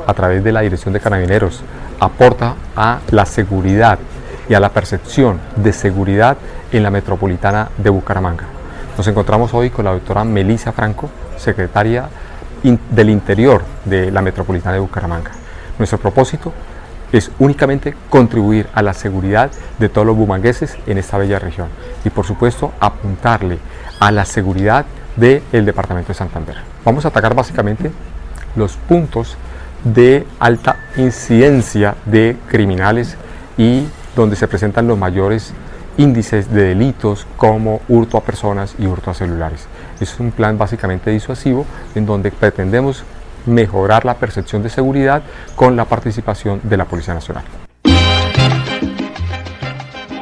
a 0.06 0.12
través 0.12 0.44
de 0.44 0.52
la 0.52 0.60
Dirección 0.60 0.92
de 0.92 1.00
Carabineros, 1.00 1.64
aporta 1.98 2.56
a 2.76 3.00
la 3.10 3.24
seguridad 3.24 3.98
y 4.46 4.52
a 4.52 4.60
la 4.60 4.68
percepción 4.68 5.40
de 5.56 5.72
seguridad 5.72 6.36
en 6.70 6.82
la 6.82 6.90
metropolitana 6.90 7.70
de 7.78 7.88
Bucaramanga. 7.88 8.44
Nos 8.94 9.08
encontramos 9.08 9.54
hoy 9.54 9.70
con 9.70 9.86
la 9.86 9.92
doctora 9.92 10.22
Melissa 10.24 10.70
Franco, 10.70 11.08
secretaria 11.36 12.10
del 12.62 13.08
Interior 13.08 13.62
de 13.86 14.10
la 14.10 14.20
Metropolitana 14.20 14.74
de 14.74 14.80
Bucaramanga. 14.80 15.47
Nuestro 15.78 15.98
propósito 15.98 16.52
es 17.12 17.30
únicamente 17.38 17.94
contribuir 18.10 18.68
a 18.74 18.82
la 18.82 18.92
seguridad 18.92 19.50
de 19.78 19.88
todos 19.88 20.06
los 20.06 20.16
bumangueses 20.16 20.76
en 20.86 20.98
esta 20.98 21.18
bella 21.18 21.38
región 21.38 21.68
y 22.04 22.10
por 22.10 22.26
supuesto 22.26 22.72
apuntarle 22.80 23.58
a 23.98 24.10
la 24.10 24.24
seguridad 24.24 24.84
del 25.16 25.64
departamento 25.64 26.08
de 26.08 26.14
Santander. 26.14 26.56
Vamos 26.84 27.04
a 27.04 27.08
atacar 27.08 27.34
básicamente 27.34 27.90
los 28.56 28.76
puntos 28.76 29.36
de 29.84 30.26
alta 30.38 30.76
incidencia 30.96 31.94
de 32.04 32.36
criminales 32.48 33.16
y 33.56 33.84
donde 34.14 34.36
se 34.36 34.48
presentan 34.48 34.86
los 34.86 34.98
mayores 34.98 35.52
índices 35.96 36.50
de 36.52 36.62
delitos 36.62 37.26
como 37.36 37.80
hurto 37.88 38.16
a 38.16 38.22
personas 38.22 38.74
y 38.78 38.86
hurto 38.86 39.10
a 39.10 39.14
celulares. 39.14 39.66
Es 40.00 40.18
un 40.20 40.30
plan 40.30 40.56
básicamente 40.56 41.10
disuasivo 41.10 41.66
en 41.94 42.06
donde 42.06 42.30
pretendemos 42.30 43.04
mejorar 43.48 44.04
la 44.04 44.14
percepción 44.14 44.62
de 44.62 44.70
seguridad 44.70 45.22
con 45.56 45.76
la 45.76 45.84
participación 45.84 46.60
de 46.62 46.76
la 46.76 46.84
Policía 46.84 47.14
Nacional. 47.14 47.44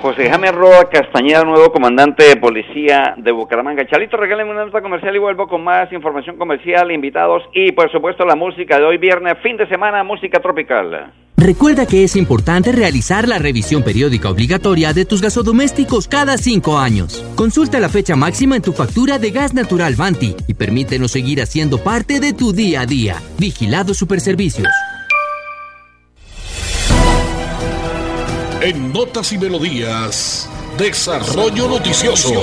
José 0.06 0.30
Jaime 0.30 0.52
Roa 0.52 0.88
Castañeda, 0.88 1.42
nuevo 1.42 1.72
comandante 1.72 2.22
de 2.22 2.36
policía 2.36 3.14
de 3.16 3.32
Bucaramanga. 3.32 3.84
Chalito, 3.88 4.16
regáleme 4.16 4.52
una 4.52 4.64
nota 4.64 4.80
comercial 4.80 5.16
y 5.16 5.18
vuelvo 5.18 5.48
con 5.48 5.64
más 5.64 5.92
información 5.92 6.36
comercial, 6.36 6.92
invitados 6.92 7.42
y 7.52 7.72
por 7.72 7.90
supuesto 7.90 8.24
la 8.24 8.36
música 8.36 8.78
de 8.78 8.84
hoy 8.84 8.98
viernes, 8.98 9.34
fin 9.42 9.56
de 9.56 9.66
semana, 9.66 10.04
música 10.04 10.38
tropical. 10.38 11.12
Recuerda 11.36 11.86
que 11.86 12.04
es 12.04 12.14
importante 12.14 12.70
realizar 12.70 13.26
la 13.26 13.40
revisión 13.40 13.82
periódica 13.82 14.30
obligatoria 14.30 14.92
de 14.92 15.06
tus 15.06 15.20
gasodomésticos 15.20 16.06
cada 16.06 16.38
cinco 16.38 16.78
años. 16.78 17.24
Consulta 17.34 17.80
la 17.80 17.88
fecha 17.88 18.14
máxima 18.14 18.54
en 18.54 18.62
tu 18.62 18.72
factura 18.72 19.18
de 19.18 19.32
gas 19.32 19.54
natural 19.54 19.96
Vanti 19.96 20.36
y 20.46 20.54
permítenos 20.54 21.10
seguir 21.10 21.42
haciendo 21.42 21.78
parte 21.82 22.20
de 22.20 22.32
tu 22.32 22.52
día 22.52 22.82
a 22.82 22.86
día. 22.86 23.16
Vigilado 23.40 23.92
Superservicios. 23.92 24.68
En 28.62 28.90
Notas 28.90 29.32
y 29.34 29.38
Melodías, 29.38 30.50
Desarrollo 30.78 31.68
Noticioso. 31.68 32.40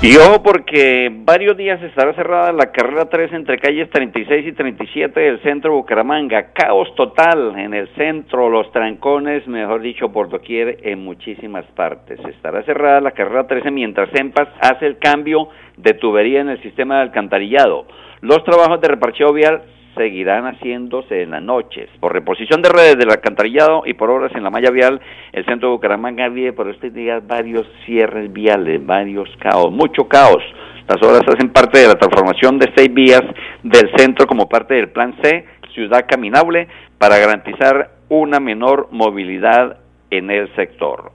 Y 0.00 0.16
ojo 0.16 0.42
porque 0.44 1.10
varios 1.12 1.56
días 1.56 1.82
estará 1.82 2.14
cerrada 2.14 2.52
la 2.52 2.70
carrera 2.70 3.08
3 3.08 3.32
entre 3.32 3.58
calles 3.58 3.90
36 3.90 4.46
y 4.46 4.52
37 4.52 5.18
del 5.18 5.42
centro 5.42 5.72
de 5.72 5.76
Bucaramanga. 5.78 6.52
Caos 6.52 6.94
total 6.94 7.58
en 7.58 7.74
el 7.74 7.88
centro, 7.96 8.48
los 8.48 8.70
trancones, 8.70 9.46
mejor 9.48 9.80
dicho, 9.80 10.12
por 10.12 10.28
doquier 10.28 10.78
en 10.82 11.02
muchísimas 11.02 11.64
partes. 11.74 12.20
Estará 12.24 12.62
cerrada 12.62 13.00
la 13.00 13.10
carrera 13.10 13.48
13 13.48 13.72
mientras 13.72 14.08
EMPAS 14.14 14.48
hace 14.60 14.86
el 14.86 14.98
cambio 14.98 15.48
de 15.76 15.94
tubería 15.94 16.40
en 16.40 16.50
el 16.50 16.62
sistema 16.62 16.96
de 16.96 17.02
alcantarillado. 17.02 17.86
Los 18.20 18.44
trabajos 18.44 18.80
de 18.80 18.88
repartición 18.88 19.34
vial 19.34 19.62
seguirán 19.96 20.44
haciéndose 20.44 21.22
en 21.22 21.30
las 21.30 21.42
noches. 21.42 21.88
Por 22.00 22.12
reposición 22.12 22.62
de 22.62 22.68
redes 22.68 22.98
del 22.98 23.10
alcantarillado 23.10 23.82
y 23.86 23.94
por 23.94 24.10
obras 24.10 24.32
en 24.34 24.42
la 24.42 24.50
malla 24.50 24.70
vial, 24.70 25.00
el 25.32 25.44
centro 25.46 25.68
de 25.68 25.74
Bucaramanga 25.74 26.28
vive 26.28 26.52
por 26.52 26.68
estos 26.68 26.92
días 26.92 27.26
varios 27.26 27.66
cierres 27.84 28.32
viales, 28.32 28.84
varios 28.84 29.28
caos, 29.38 29.72
mucho 29.72 30.08
caos. 30.08 30.42
Las 30.88 31.02
obras 31.02 31.22
hacen 31.26 31.50
parte 31.50 31.80
de 31.80 31.88
la 31.88 31.94
transformación 31.94 32.58
de 32.58 32.70
seis 32.76 32.92
vías 32.92 33.22
del 33.62 33.90
centro 33.96 34.26
como 34.26 34.48
parte 34.48 34.74
del 34.74 34.90
Plan 34.90 35.16
C, 35.22 35.44
Ciudad 35.74 36.06
Caminable, 36.08 36.68
para 36.98 37.18
garantizar 37.18 37.90
una 38.08 38.38
menor 38.38 38.88
movilidad 38.92 39.78
en 40.10 40.30
el 40.30 40.54
sector. 40.54 41.10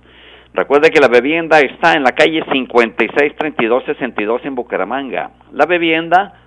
Recuerde 0.54 0.90
que 0.90 1.00
la 1.00 1.08
vivienda 1.08 1.62
está 1.62 1.94
en 1.94 2.04
la 2.04 2.12
calle 2.12 2.44
563262 2.52 4.42
en 4.44 4.56
Bucaramanga. 4.56 5.32
La 5.54 5.66
vivienda 5.66 6.41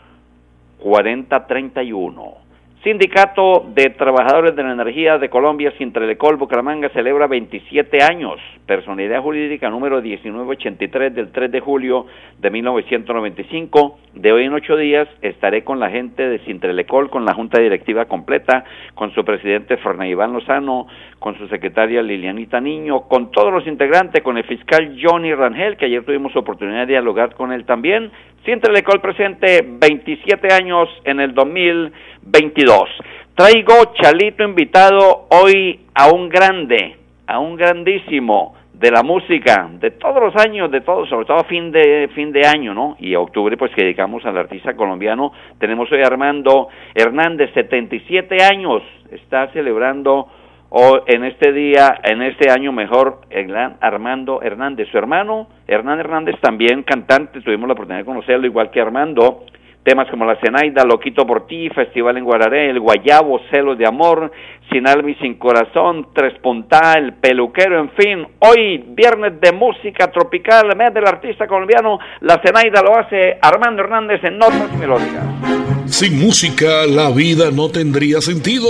4031. 0.79 2.49
Sindicato 2.83 3.65
de 3.75 3.89
Trabajadores 3.89 4.55
de 4.55 4.63
la 4.63 4.71
Energía 4.71 5.17
de 5.17 5.29
Colombia, 5.29 5.73
Sintrelecol, 5.77 6.37
Bucaramanga, 6.37 6.87
celebra 6.91 7.27
27 7.27 8.01
años. 8.01 8.39
Personalidad 8.65 9.21
jurídica 9.21 9.69
número 9.69 10.01
1983 10.01 11.13
del 11.13 11.29
3 11.33 11.51
de 11.51 11.59
julio 11.59 12.05
de 12.37 12.49
1995. 12.49 13.99
De 14.13 14.31
hoy 14.31 14.45
en 14.45 14.53
ocho 14.53 14.77
días 14.77 15.09
estaré 15.21 15.65
con 15.65 15.81
la 15.81 15.89
gente 15.89 16.25
de 16.25 16.39
Sintrelecol, 16.45 17.09
con 17.09 17.25
la 17.25 17.33
Junta 17.33 17.59
Directiva 17.59 18.05
completa, 18.05 18.63
con 18.95 19.13
su 19.13 19.25
presidente 19.25 19.75
Fernando 19.75 20.05
Iván 20.05 20.31
Lozano, 20.31 20.87
con 21.19 21.37
su 21.37 21.49
secretaria 21.49 22.01
Lilianita 22.01 22.61
Niño, 22.61 23.09
con 23.09 23.29
todos 23.31 23.51
los 23.51 23.67
integrantes, 23.67 24.23
con 24.23 24.37
el 24.37 24.45
fiscal 24.45 24.97
Johnny 25.03 25.33
Rangel, 25.33 25.75
que 25.75 25.87
ayer 25.87 26.05
tuvimos 26.05 26.33
oportunidad 26.37 26.87
de 26.87 26.93
dialogar 26.93 27.35
con 27.35 27.51
él 27.51 27.65
también, 27.65 28.09
Sinterlecol 28.45 29.01
presente 29.01 29.65
27 29.67 30.53
años 30.53 30.87
en 31.03 31.19
el 31.19 31.33
2022. 31.33 32.89
Traigo 33.35 33.93
Chalito 34.01 34.43
invitado 34.43 35.27
hoy 35.29 35.81
a 35.93 36.09
un 36.09 36.29
grande, 36.29 36.95
a 37.27 37.39
un 37.39 37.57
grandísimo 37.57 38.55
de 38.73 38.91
la 38.91 39.03
música 39.03 39.69
de 39.73 39.91
todos 39.91 40.23
los 40.23 40.35
años, 40.37 40.71
de 40.71 40.79
todos, 40.81 41.09
sobre 41.09 41.25
todo 41.25 41.43
fin 41.43 41.69
de 41.69 42.09
fin 42.15 42.31
de 42.31 42.47
año, 42.47 42.73
¿no? 42.73 42.95
Y 42.99 43.13
octubre 43.13 43.57
pues 43.57 43.71
que 43.75 43.83
dedicamos 43.83 44.25
al 44.25 44.37
artista 44.37 44.73
colombiano. 44.73 45.33
Tenemos 45.59 45.91
hoy 45.91 46.01
a 46.01 46.07
Armando 46.07 46.69
Hernández, 46.95 47.51
77 47.53 48.37
años, 48.41 48.81
está 49.11 49.47
celebrando 49.51 50.29
o 50.69 51.01
en 51.07 51.23
este 51.23 51.51
día, 51.51 51.99
en 52.03 52.21
este 52.21 52.51
año 52.51 52.71
mejor, 52.71 53.21
Armando 53.81 54.41
Hernández. 54.41 54.87
Su 54.91 54.97
hermano, 54.97 55.47
Hernán 55.67 55.99
Hernández, 55.99 56.35
también 56.41 56.83
cantante, 56.83 57.41
tuvimos 57.41 57.67
la 57.67 57.73
oportunidad 57.73 58.01
de 58.01 58.05
conocerlo, 58.05 58.45
igual 58.45 58.69
que 58.71 58.81
Armando. 58.81 59.45
Temas 59.81 60.09
como 60.11 60.25
La 60.25 60.35
Cenaida, 60.35 60.83
Loquito 60.83 61.25
por 61.25 61.47
ti, 61.47 61.69
Festival 61.69 62.17
en 62.17 62.25
Guararé, 62.25 62.69
El 62.69 62.81
Guayabo, 62.81 63.39
Celos 63.49 63.77
de 63.77 63.87
Amor, 63.87 64.29
Sin 64.69 64.87
Alma 64.87 65.09
y 65.09 65.15
Sin 65.15 65.35
Corazón, 65.35 66.09
Tres 66.13 66.37
Punta, 66.39 66.93
El 66.97 67.13
Peluquero, 67.13 67.79
en 67.79 67.89
fin. 67.91 68.27
Hoy, 68.39 68.83
viernes 68.89 69.39
de 69.39 69.53
música 69.53 70.11
tropical, 70.11 70.75
mes 70.75 70.93
del 70.93 71.07
artista 71.07 71.47
colombiano, 71.47 71.97
La 72.19 72.41
Cenaida 72.43 72.83
lo 72.83 72.99
hace 72.99 73.39
Armando 73.41 73.81
Hernández 73.81 74.21
en 74.23 74.37
Notas 74.37 74.71
Melódicas. 74.77 75.23
Sin 75.85 76.19
música, 76.19 76.85
la 76.85 77.09
vida 77.09 77.49
no 77.49 77.69
tendría 77.69 78.19
sentido 78.19 78.69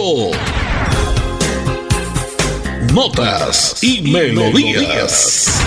notas 2.91 3.77
y, 3.81 4.01
melodías. 4.01 5.59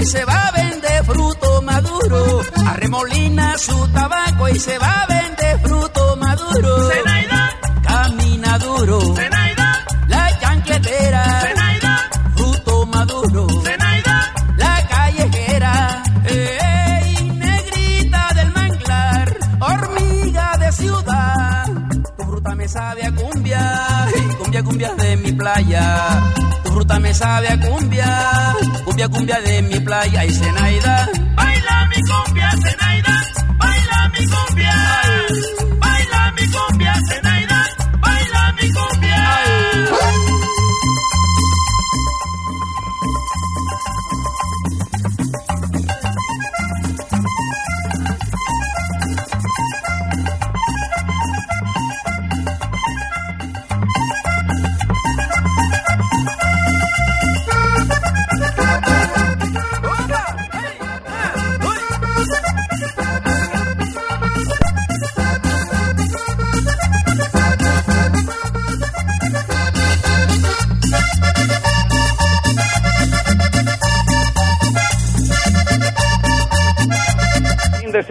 Y 0.00 0.04
se 0.06 0.24
va 0.24 0.48
a 0.48 0.52
vender 0.52 1.04
fruto 1.04 1.62
maduro. 1.62 2.40
Arremolina 2.66 3.58
su 3.58 3.88
tabaco 3.88 4.48
y 4.48 4.58
se 4.58 4.78
va 4.78 5.02
a 5.02 5.06
vender 5.06 5.60
fruto 5.60 6.16
maduro. 6.16 6.90
Zenaida, 6.90 7.50
camina 7.82 8.58
duro. 8.58 9.14
Zenaida, 9.14 9.84
la 10.08 10.38
chanquetera. 10.40 11.40
Zenaida, 11.42 12.10
fruto 12.34 12.86
maduro. 12.86 13.46
Zenaida, 13.62 14.32
la 14.56 14.86
callejera. 14.88 16.02
Ey, 16.24 17.30
negrita 17.32 18.28
del 18.34 18.52
manglar, 18.52 19.36
hormiga 19.60 20.56
de 20.58 20.72
ciudad. 20.72 21.66
Tu 22.16 22.24
fruta 22.24 22.54
me 22.54 22.68
sabe 22.68 23.04
a 23.04 23.12
cumbia, 23.14 23.62
cumbia, 24.62 24.88
cumbia 24.88 25.04
de 25.04 25.16
mi 25.16 25.32
playa. 25.32 26.22
Fruta 26.64 26.98
me 27.00 27.12
sabe 27.14 27.48
a 27.48 27.60
cumbia, 27.60 28.54
cumbia, 28.84 29.08
cumbia 29.08 29.40
de 29.40 29.62
mi 29.62 29.80
playa. 29.80 30.24
Y 30.24 30.30
Zenaida. 30.30 31.08
Baila 31.34 31.88
mi 31.88 32.00
cumbia, 32.02 32.50
Zenaida, 32.50 33.24
baila 33.58 34.08
mi 34.12 34.26
cumbia, 34.26 34.74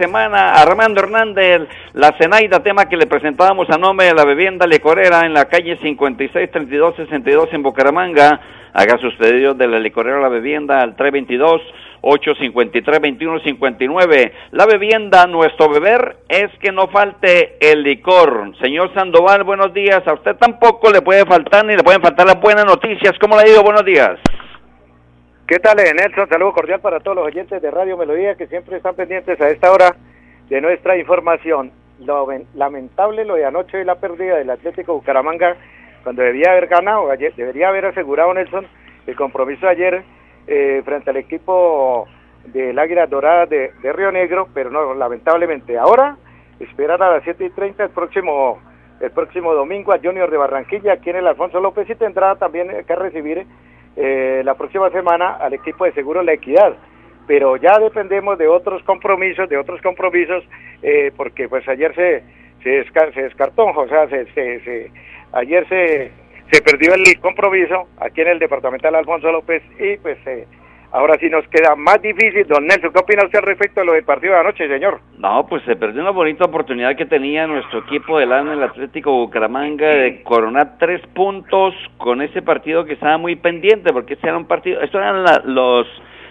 semana 0.00 0.54
Armando 0.54 1.02
Hernández, 1.02 1.68
la 1.92 2.16
Cenaida, 2.16 2.62
tema 2.62 2.88
que 2.88 2.96
le 2.96 3.06
presentábamos 3.06 3.68
a 3.68 3.76
nombre 3.76 4.06
de 4.06 4.14
la 4.14 4.24
bebienda 4.24 4.66
licorera 4.66 5.26
en 5.26 5.34
la 5.34 5.44
calle 5.44 5.76
563262 5.76 7.52
en 7.52 7.62
Bucaramanga. 7.62 8.40
Haga 8.72 8.96
sus 8.96 9.14
pedidos 9.16 9.58
de 9.58 9.68
la 9.68 9.78
licorera 9.78 10.18
la 10.18 10.30
bebienda 10.30 10.80
al 10.80 10.96
322 10.96 11.60
853 12.00 12.98
2159. 13.02 14.32
La 14.52 14.64
bebienda, 14.64 15.26
nuestro 15.26 15.68
beber, 15.68 16.16
es 16.30 16.48
que 16.60 16.72
no 16.72 16.88
falte 16.88 17.58
el 17.60 17.82
licor. 17.82 18.54
Señor 18.62 18.94
Sandoval, 18.94 19.44
buenos 19.44 19.74
días. 19.74 20.00
A 20.06 20.14
usted 20.14 20.36
tampoco 20.36 20.90
le 20.90 21.02
puede 21.02 21.26
faltar 21.26 21.66
ni 21.66 21.76
le 21.76 21.82
pueden 21.82 22.00
faltar 22.00 22.26
las 22.26 22.40
buenas 22.40 22.64
noticias. 22.64 23.12
¿Cómo 23.20 23.36
le 23.36 23.50
digo? 23.50 23.62
Buenos 23.62 23.84
días. 23.84 24.18
¿Qué 25.50 25.58
tal, 25.58 25.80
eh, 25.80 25.92
Nelson? 25.92 26.28
Saludo 26.28 26.52
cordial 26.52 26.78
para 26.78 27.00
todos 27.00 27.16
los 27.16 27.26
oyentes 27.26 27.60
de 27.60 27.72
Radio 27.72 27.96
Melodía 27.96 28.36
que 28.36 28.46
siempre 28.46 28.76
están 28.76 28.94
pendientes 28.94 29.40
a 29.40 29.50
esta 29.50 29.72
hora 29.72 29.96
de 30.48 30.60
nuestra 30.60 30.96
información. 30.96 31.72
Lo 31.98 32.28
lamentable 32.54 33.24
lo 33.24 33.34
de 33.34 33.46
anoche 33.46 33.80
y 33.80 33.84
la 33.84 33.96
pérdida 33.96 34.36
del 34.36 34.48
Atlético 34.48 34.94
Bucaramanga 34.94 35.56
cuando 36.04 36.22
debía 36.22 36.52
haber 36.52 36.68
ganado, 36.68 37.10
ayer, 37.10 37.34
debería 37.34 37.68
haber 37.70 37.86
asegurado 37.86 38.32
Nelson 38.32 38.64
el 39.08 39.16
compromiso 39.16 39.66
ayer 39.66 40.04
eh, 40.46 40.82
frente 40.84 41.10
al 41.10 41.16
equipo 41.16 42.06
del 42.44 42.78
Águila 42.78 43.08
Dorada 43.08 43.46
de, 43.46 43.72
Río 43.82 44.12
Negro, 44.12 44.46
pero 44.54 44.70
no, 44.70 44.94
lamentablemente. 44.94 45.76
Ahora 45.76 46.16
esperar 46.60 47.02
a 47.02 47.10
las 47.10 47.24
7 47.24 47.46
y 47.46 47.50
30 47.50 47.82
el 47.82 47.90
próximo, 47.90 48.60
el 49.00 49.10
próximo 49.10 49.52
domingo 49.52 49.92
a 49.92 49.98
Junior 49.98 50.30
de 50.30 50.36
Barranquilla, 50.36 50.92
aquí 50.92 51.10
en 51.10 51.16
el 51.16 51.26
Alfonso 51.26 51.58
López 51.58 51.90
y 51.90 51.96
tendrá 51.96 52.36
también 52.36 52.68
que 52.86 52.94
recibir 52.94 53.48
eh, 53.96 54.42
la 54.44 54.54
próxima 54.54 54.90
semana 54.90 55.36
al 55.36 55.54
equipo 55.54 55.84
de 55.84 55.92
Seguro 55.92 56.22
La 56.22 56.32
Equidad. 56.32 56.74
Pero 57.26 57.56
ya 57.56 57.78
dependemos 57.78 58.38
de 58.38 58.48
otros 58.48 58.82
compromisos, 58.84 59.48
de 59.48 59.56
otros 59.56 59.80
compromisos, 59.82 60.44
eh, 60.82 61.12
porque 61.16 61.48
pues 61.48 61.68
ayer 61.68 61.94
se, 61.94 62.22
se, 62.62 62.84
se 63.14 63.22
descartó, 63.22 63.66
o 63.66 63.88
sea, 63.88 64.08
se, 64.08 64.26
se, 64.32 64.90
ayer 65.32 65.68
se, 65.68 66.10
se 66.50 66.62
perdió 66.62 66.94
el 66.94 67.20
compromiso 67.20 67.88
aquí 67.98 68.22
en 68.22 68.28
el 68.28 68.38
departamental 68.38 68.94
Alfonso 68.94 69.30
López 69.30 69.62
y 69.78 69.96
pues 69.98 70.18
eh, 70.26 70.46
Ahora 70.92 71.16
sí 71.20 71.30
nos 71.30 71.46
queda 71.48 71.76
más 71.76 72.02
difícil. 72.02 72.46
Don 72.48 72.66
Nelson, 72.66 72.92
¿qué 72.92 72.98
opina 72.98 73.24
usted 73.24 73.38
al 73.38 73.44
respecto 73.44 73.80
de 73.80 73.86
lo 73.86 73.92
del 73.92 74.04
partido 74.04 74.34
de 74.34 74.40
anoche, 74.40 74.68
señor? 74.68 75.00
No, 75.18 75.46
pues 75.46 75.62
se 75.64 75.76
perdió 75.76 76.02
una 76.02 76.10
bonita 76.10 76.44
oportunidad 76.44 76.96
que 76.96 77.06
tenía 77.06 77.46
nuestro 77.46 77.80
equipo 77.80 78.18
del 78.18 78.32
año, 78.32 78.52
el 78.52 78.62
Atlético 78.62 79.12
Bucaramanga, 79.12 79.86
de 79.86 80.22
coronar 80.24 80.78
tres 80.78 81.00
puntos 81.14 81.74
con 81.96 82.22
ese 82.22 82.42
partido 82.42 82.84
que 82.84 82.94
estaba 82.94 83.18
muy 83.18 83.36
pendiente, 83.36 83.92
porque 83.92 84.14
ese 84.14 84.26
era 84.26 84.36
un 84.36 84.46
partido, 84.46 84.80
estos 84.80 85.00
eran 85.00 85.24
los 85.54 85.86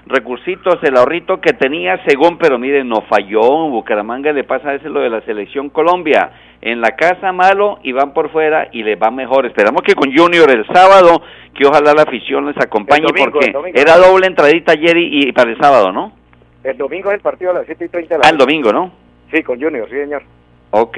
recursitos, 0.09 0.79
el 0.83 0.97
ahorrito 0.97 1.39
que 1.39 1.53
tenía 1.53 2.03
según, 2.05 2.37
pero 2.37 2.57
miren, 2.57 2.89
no 2.89 3.01
falló, 3.07 3.69
Bucaramanga 3.69 4.33
le 4.33 4.43
pasa 4.43 4.69
a 4.69 4.73
veces 4.73 4.91
lo 4.91 5.01
de 5.01 5.09
la 5.09 5.21
selección 5.21 5.69
Colombia, 5.69 6.31
en 6.61 6.81
la 6.81 6.95
casa 6.95 7.31
malo 7.31 7.79
y 7.83 7.91
van 7.91 8.13
por 8.13 8.31
fuera 8.31 8.69
y 8.71 8.83
le 8.83 8.95
va 8.95 9.11
mejor. 9.11 9.45
Esperamos 9.45 9.83
que 9.83 9.93
con 9.93 10.13
Junior 10.13 10.49
el 10.51 10.65
sábado, 10.67 11.21
que 11.53 11.65
ojalá 11.65 11.93
la 11.93 12.03
afición 12.03 12.47
les 12.47 12.57
acompañe 12.57 13.05
porque 13.17 13.53
era 13.73 13.97
doble 13.97 14.27
entradita 14.27 14.73
ayer 14.73 14.97
y, 14.97 15.31
para 15.31 15.51
el 15.51 15.57
sábado, 15.57 15.91
¿no? 15.91 16.11
El 16.63 16.77
domingo 16.77 17.09
es 17.09 17.15
el 17.15 17.21
partido 17.21 17.51
a 17.51 17.53
las 17.53 17.65
7 17.67 17.85
y 17.85 17.89
30 17.89 18.15
de 18.15 18.19
la 18.19 18.27
Ah, 18.27 18.31
el 18.31 18.37
domingo, 18.37 18.73
¿no? 18.73 18.91
Sí, 19.31 19.43
con 19.43 19.61
Junior, 19.61 19.87
sí, 19.89 19.95
señor. 19.95 20.23
Ok, 20.71 20.97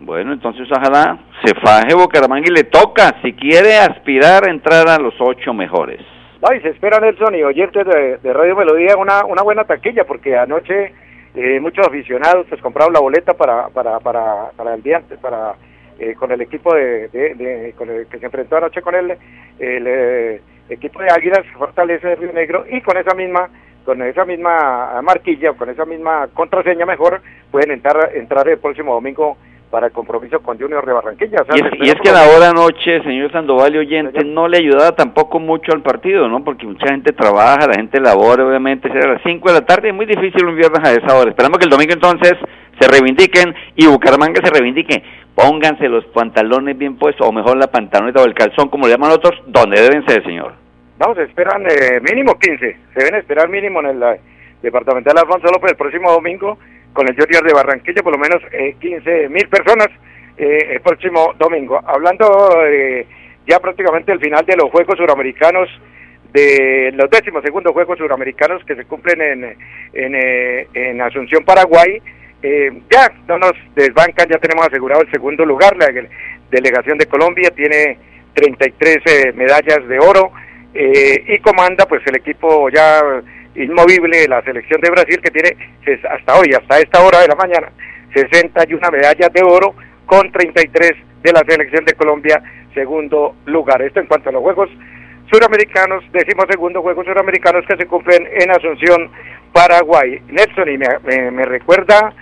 bueno, 0.00 0.32
entonces 0.32 0.66
ojalá 0.70 1.18
se 1.44 1.54
faje 1.54 1.94
Bucaramanga 1.94 2.46
y 2.48 2.54
le 2.54 2.64
toca, 2.64 3.20
si 3.22 3.32
quiere 3.34 3.76
aspirar 3.76 4.48
a 4.48 4.50
entrar 4.50 4.88
a 4.88 4.98
los 4.98 5.14
ocho 5.20 5.52
mejores. 5.52 6.00
No, 6.42 6.52
y 6.54 6.60
se 6.60 6.70
espera 6.70 6.98
Nelson 6.98 7.34
y 7.36 7.42
oyentes 7.44 7.86
de, 7.86 8.32
Radio 8.32 8.56
Melodía 8.56 8.96
una, 8.96 9.24
una 9.24 9.42
buena 9.42 9.64
taquilla, 9.64 10.04
porque 10.04 10.36
anoche 10.36 10.92
eh, 11.36 11.60
muchos 11.60 11.86
aficionados 11.86 12.46
pues 12.48 12.60
compraron 12.60 12.92
la 12.92 13.00
boleta 13.00 13.34
para, 13.34 13.68
para, 13.68 14.00
para, 14.00 14.50
para 14.56 14.74
el 14.74 14.82
día, 14.82 15.00
para 15.20 15.54
eh, 16.00 16.14
con 16.14 16.32
el 16.32 16.40
equipo 16.40 16.74
de, 16.74 17.08
de- 17.08 17.74
con 17.78 17.88
el 17.90 18.06
que 18.08 18.18
se 18.18 18.26
enfrentó 18.26 18.56
anoche 18.56 18.82
con 18.82 18.94
el, 18.96 19.12
el 19.60 19.86
eh, 19.86 20.40
equipo 20.68 21.00
de 21.00 21.08
Águilas 21.12 21.46
Fortaleza 21.56 22.08
de 22.08 22.16
Río 22.16 22.32
Negro 22.32 22.64
y 22.68 22.80
con 22.80 22.96
esa 22.96 23.14
misma 23.14 23.48
con 23.84 24.00
esa 24.02 24.24
misma 24.24 25.00
marquilla 25.02 25.52
con 25.52 25.68
esa 25.68 25.84
misma 25.84 26.28
contraseña 26.34 26.86
mejor 26.86 27.20
pueden 27.50 27.72
entrar 27.72 28.10
entrar 28.14 28.48
el 28.48 28.58
próximo 28.58 28.94
domingo 28.94 29.36
para 29.72 29.86
el 29.86 29.92
compromiso 29.92 30.40
con 30.40 30.60
Junior 30.60 30.84
de 30.84 30.92
Barranquilla. 30.92 31.38
O 31.40 31.44
sea, 31.46 31.56
Y 31.56 31.60
es, 31.60 31.88
y 31.88 31.90
es 31.90 31.96
que 32.02 32.12
la 32.12 32.28
hora 32.28 32.52
noche, 32.52 33.02
señor 33.02 33.32
Sandoval 33.32 33.74
y 33.74 33.78
oyente, 33.78 34.20
Señor. 34.20 34.34
no 34.34 34.46
le 34.46 34.58
ayudaba 34.58 34.92
tampoco 34.92 35.40
mucho 35.40 35.72
al 35.72 35.80
partido, 35.80 36.28
¿no? 36.28 36.44
Porque 36.44 36.66
mucha 36.66 36.88
gente 36.88 37.12
trabaja, 37.12 37.66
la 37.66 37.76
gente 37.76 37.98
labora, 37.98 38.46
obviamente, 38.46 38.88
será 38.92 39.12
a 39.12 39.14
las 39.14 39.22
5 39.22 39.48
de 39.48 39.54
la 39.54 39.64
tarde, 39.64 39.88
es 39.88 39.94
muy 39.94 40.04
difícil 40.04 40.44
un 40.44 40.56
viernes 40.56 40.86
a 40.86 40.92
esa 40.92 41.16
hora. 41.16 41.30
Esperamos 41.30 41.58
que 41.58 41.64
el 41.64 41.70
domingo 41.70 41.94
entonces 41.94 42.34
se 42.78 42.86
reivindiquen 42.86 43.54
y 43.74 43.86
Bucaramanga 43.86 44.42
se 44.44 44.52
reivindique. 44.52 45.02
Pónganse 45.34 45.88
los 45.88 46.04
pantalones 46.12 46.76
bien 46.76 46.98
puestos, 46.98 47.26
o 47.26 47.32
mejor 47.32 47.56
la 47.56 47.68
pantaloneta 47.68 48.20
o 48.20 48.26
el 48.26 48.34
calzón, 48.34 48.68
como 48.68 48.86
le 48.86 48.92
llaman 48.92 49.12
otros, 49.12 49.32
donde 49.46 49.80
deben 49.80 50.06
ser, 50.06 50.22
señor. 50.22 50.52
No, 51.00 51.14
se 51.14 51.22
esperan 51.22 51.64
eh, 51.64 51.98
mínimo 52.02 52.38
15. 52.38 52.76
Se 52.92 53.00
deben 53.00 53.14
esperar 53.14 53.48
mínimo 53.48 53.80
en 53.80 53.86
el 53.86 54.02
eh, 54.02 54.20
departamental 54.60 55.16
Alfonso 55.16 55.46
López 55.50 55.70
el 55.70 55.78
próximo 55.78 56.12
domingo 56.12 56.58
con 56.92 57.08
el 57.08 57.14
Junior 57.16 57.44
de 57.46 57.54
Barranquilla, 57.54 58.02
por 58.02 58.12
lo 58.12 58.18
menos 58.18 58.42
eh, 58.52 58.74
15 58.80 59.28
mil 59.28 59.48
personas 59.48 59.88
eh, 60.36 60.68
el 60.72 60.80
próximo 60.80 61.34
domingo. 61.38 61.80
Hablando 61.86 62.64
eh, 62.66 63.06
ya 63.46 63.58
prácticamente 63.60 64.12
del 64.12 64.20
final 64.20 64.44
de 64.46 64.56
los 64.56 64.70
Juegos 64.70 64.96
Suramericanos, 64.98 65.68
de 66.32 66.92
los 66.94 67.10
décimos 67.10 67.42
segundos 67.44 67.72
Juegos 67.72 67.98
Suramericanos 67.98 68.64
que 68.64 68.74
se 68.74 68.84
cumplen 68.84 69.20
en, 69.20 69.44
en, 69.92 70.14
eh, 70.14 70.66
en 70.74 71.00
Asunción, 71.00 71.44
Paraguay. 71.44 72.00
Eh, 72.42 72.72
ya 72.90 73.12
no 73.28 73.38
nos 73.38 73.52
desbancan, 73.74 74.28
ya 74.28 74.38
tenemos 74.38 74.66
asegurado 74.66 75.02
el 75.02 75.10
segundo 75.12 75.44
lugar. 75.44 75.76
La 75.76 75.86
dele- 75.86 76.08
delegación 76.50 76.98
de 76.98 77.06
Colombia 77.06 77.50
tiene 77.54 77.98
33 78.34 78.96
eh, 79.06 79.32
medallas 79.34 79.86
de 79.88 79.98
oro 79.98 80.32
y 80.74 81.38
comanda 81.40 81.84
pues 81.86 82.00
el 82.06 82.16
equipo 82.16 82.70
ya 82.70 83.02
inmovible 83.54 84.18
de 84.18 84.28
la 84.28 84.42
selección 84.42 84.80
de 84.80 84.90
Brasil 84.90 85.20
que 85.22 85.30
tiene 85.30 85.56
hasta 86.10 86.36
hoy, 86.38 86.50
hasta 86.54 86.78
esta 86.80 87.00
hora 87.02 87.20
de 87.20 87.28
la 87.28 87.34
mañana, 87.36 87.70
61 88.14 88.90
medallas 88.90 89.32
de 89.32 89.42
oro 89.42 89.74
con 90.06 90.30
33 90.32 90.92
de 91.22 91.32
la 91.32 91.40
selección 91.48 91.84
de 91.84 91.94
Colombia, 91.94 92.42
segundo 92.74 93.34
lugar. 93.46 93.82
Esto 93.82 94.00
en 94.00 94.06
cuanto 94.06 94.28
a 94.28 94.32
los 94.32 94.42
Juegos 94.42 94.68
Suramericanos, 95.30 96.04
decimos 96.12 96.46
segundo 96.50 96.82
Juegos 96.82 97.06
Suramericanos 97.06 97.64
que 97.66 97.76
se 97.76 97.86
cumplen 97.86 98.26
en 98.38 98.50
Asunción, 98.50 99.10
Paraguay. 99.52 100.20
Nelson, 100.28 100.68
y 100.68 100.78
me, 100.78 100.86
me- 101.04 101.30
me 101.30 101.44
recuerda 101.44 102.12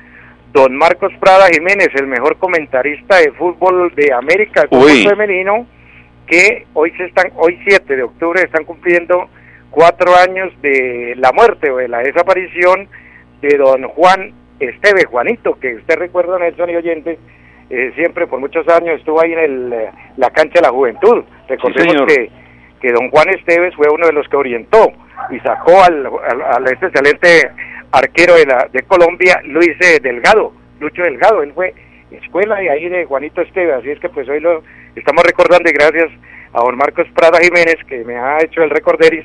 don 0.52 0.76
Marcos 0.76 1.12
Prada 1.20 1.46
Jiménez, 1.52 1.88
el 1.94 2.06
mejor 2.08 2.36
comentarista 2.38 3.18
de 3.18 3.32
fútbol 3.32 3.92
de 3.94 4.12
América, 4.12 4.62
el 4.62 4.68
fútbol 4.68 4.90
Uy. 4.90 5.06
femenino, 5.06 5.66
que 6.26 6.66
hoy 6.74 6.92
se 6.96 7.04
están, 7.06 7.30
hoy 7.36 7.58
7 7.66 7.96
de 7.96 8.02
octubre 8.02 8.42
están 8.42 8.64
cumpliendo 8.64 9.28
cuatro 9.70 10.14
años 10.16 10.52
de 10.62 11.14
la 11.16 11.32
muerte 11.32 11.70
o 11.70 11.76
de 11.76 11.88
la 11.88 11.98
desaparición 11.98 12.88
de 13.40 13.56
don 13.56 13.88
Juan 13.88 14.32
Esteve, 14.58 15.04
Juanito, 15.06 15.58
que 15.58 15.76
usted 15.76 15.96
recuerda, 15.96 16.38
Nelson 16.38 16.70
y 16.70 16.76
oyente, 16.76 17.18
eh, 17.70 17.92
siempre 17.94 18.26
por 18.26 18.40
muchos 18.40 18.68
años 18.68 18.98
estuvo 18.98 19.22
ahí 19.22 19.32
en 19.32 19.38
el, 19.38 19.70
la 20.16 20.30
cancha 20.30 20.54
de 20.56 20.62
la 20.62 20.70
juventud. 20.70 21.24
Recordemos 21.48 22.06
que, 22.06 22.30
que 22.80 22.92
don 22.92 23.10
Juan 23.10 23.28
Esteves 23.30 23.74
fue 23.74 23.88
uno 23.88 24.06
de 24.06 24.12
los 24.12 24.28
que 24.28 24.36
orientó 24.36 24.92
y 25.30 25.38
sacó 25.40 25.82
al, 25.82 26.06
al, 26.06 26.42
al 26.42 26.66
este 26.66 26.86
excelente 26.86 27.50
arquero 27.92 28.34
de, 28.34 28.46
la, 28.46 28.68
de 28.72 28.82
Colombia, 28.82 29.40
Luis 29.44 29.76
eh, 29.80 29.98
Delgado, 30.02 30.52
Lucho 30.78 31.02
Delgado, 31.02 31.42
él 31.42 31.52
fue 31.54 31.74
escuela 32.10 32.56
de 32.56 32.70
ahí 32.70 32.88
de 32.88 33.04
Juanito 33.04 33.40
Esteves, 33.40 33.76
así 33.76 33.90
es 33.90 34.00
que 34.00 34.08
pues 34.08 34.28
hoy 34.28 34.40
lo 34.40 34.62
estamos 34.96 35.22
recordando 35.24 35.70
y 35.70 35.72
gracias 35.72 36.10
a 36.52 36.60
don 36.60 36.76
Marcos 36.76 37.06
Prada 37.14 37.38
Jiménez 37.40 37.76
que 37.88 38.04
me 38.04 38.16
ha 38.16 38.42
hecho 38.42 38.62
el 38.62 38.70
recorderis 38.70 39.24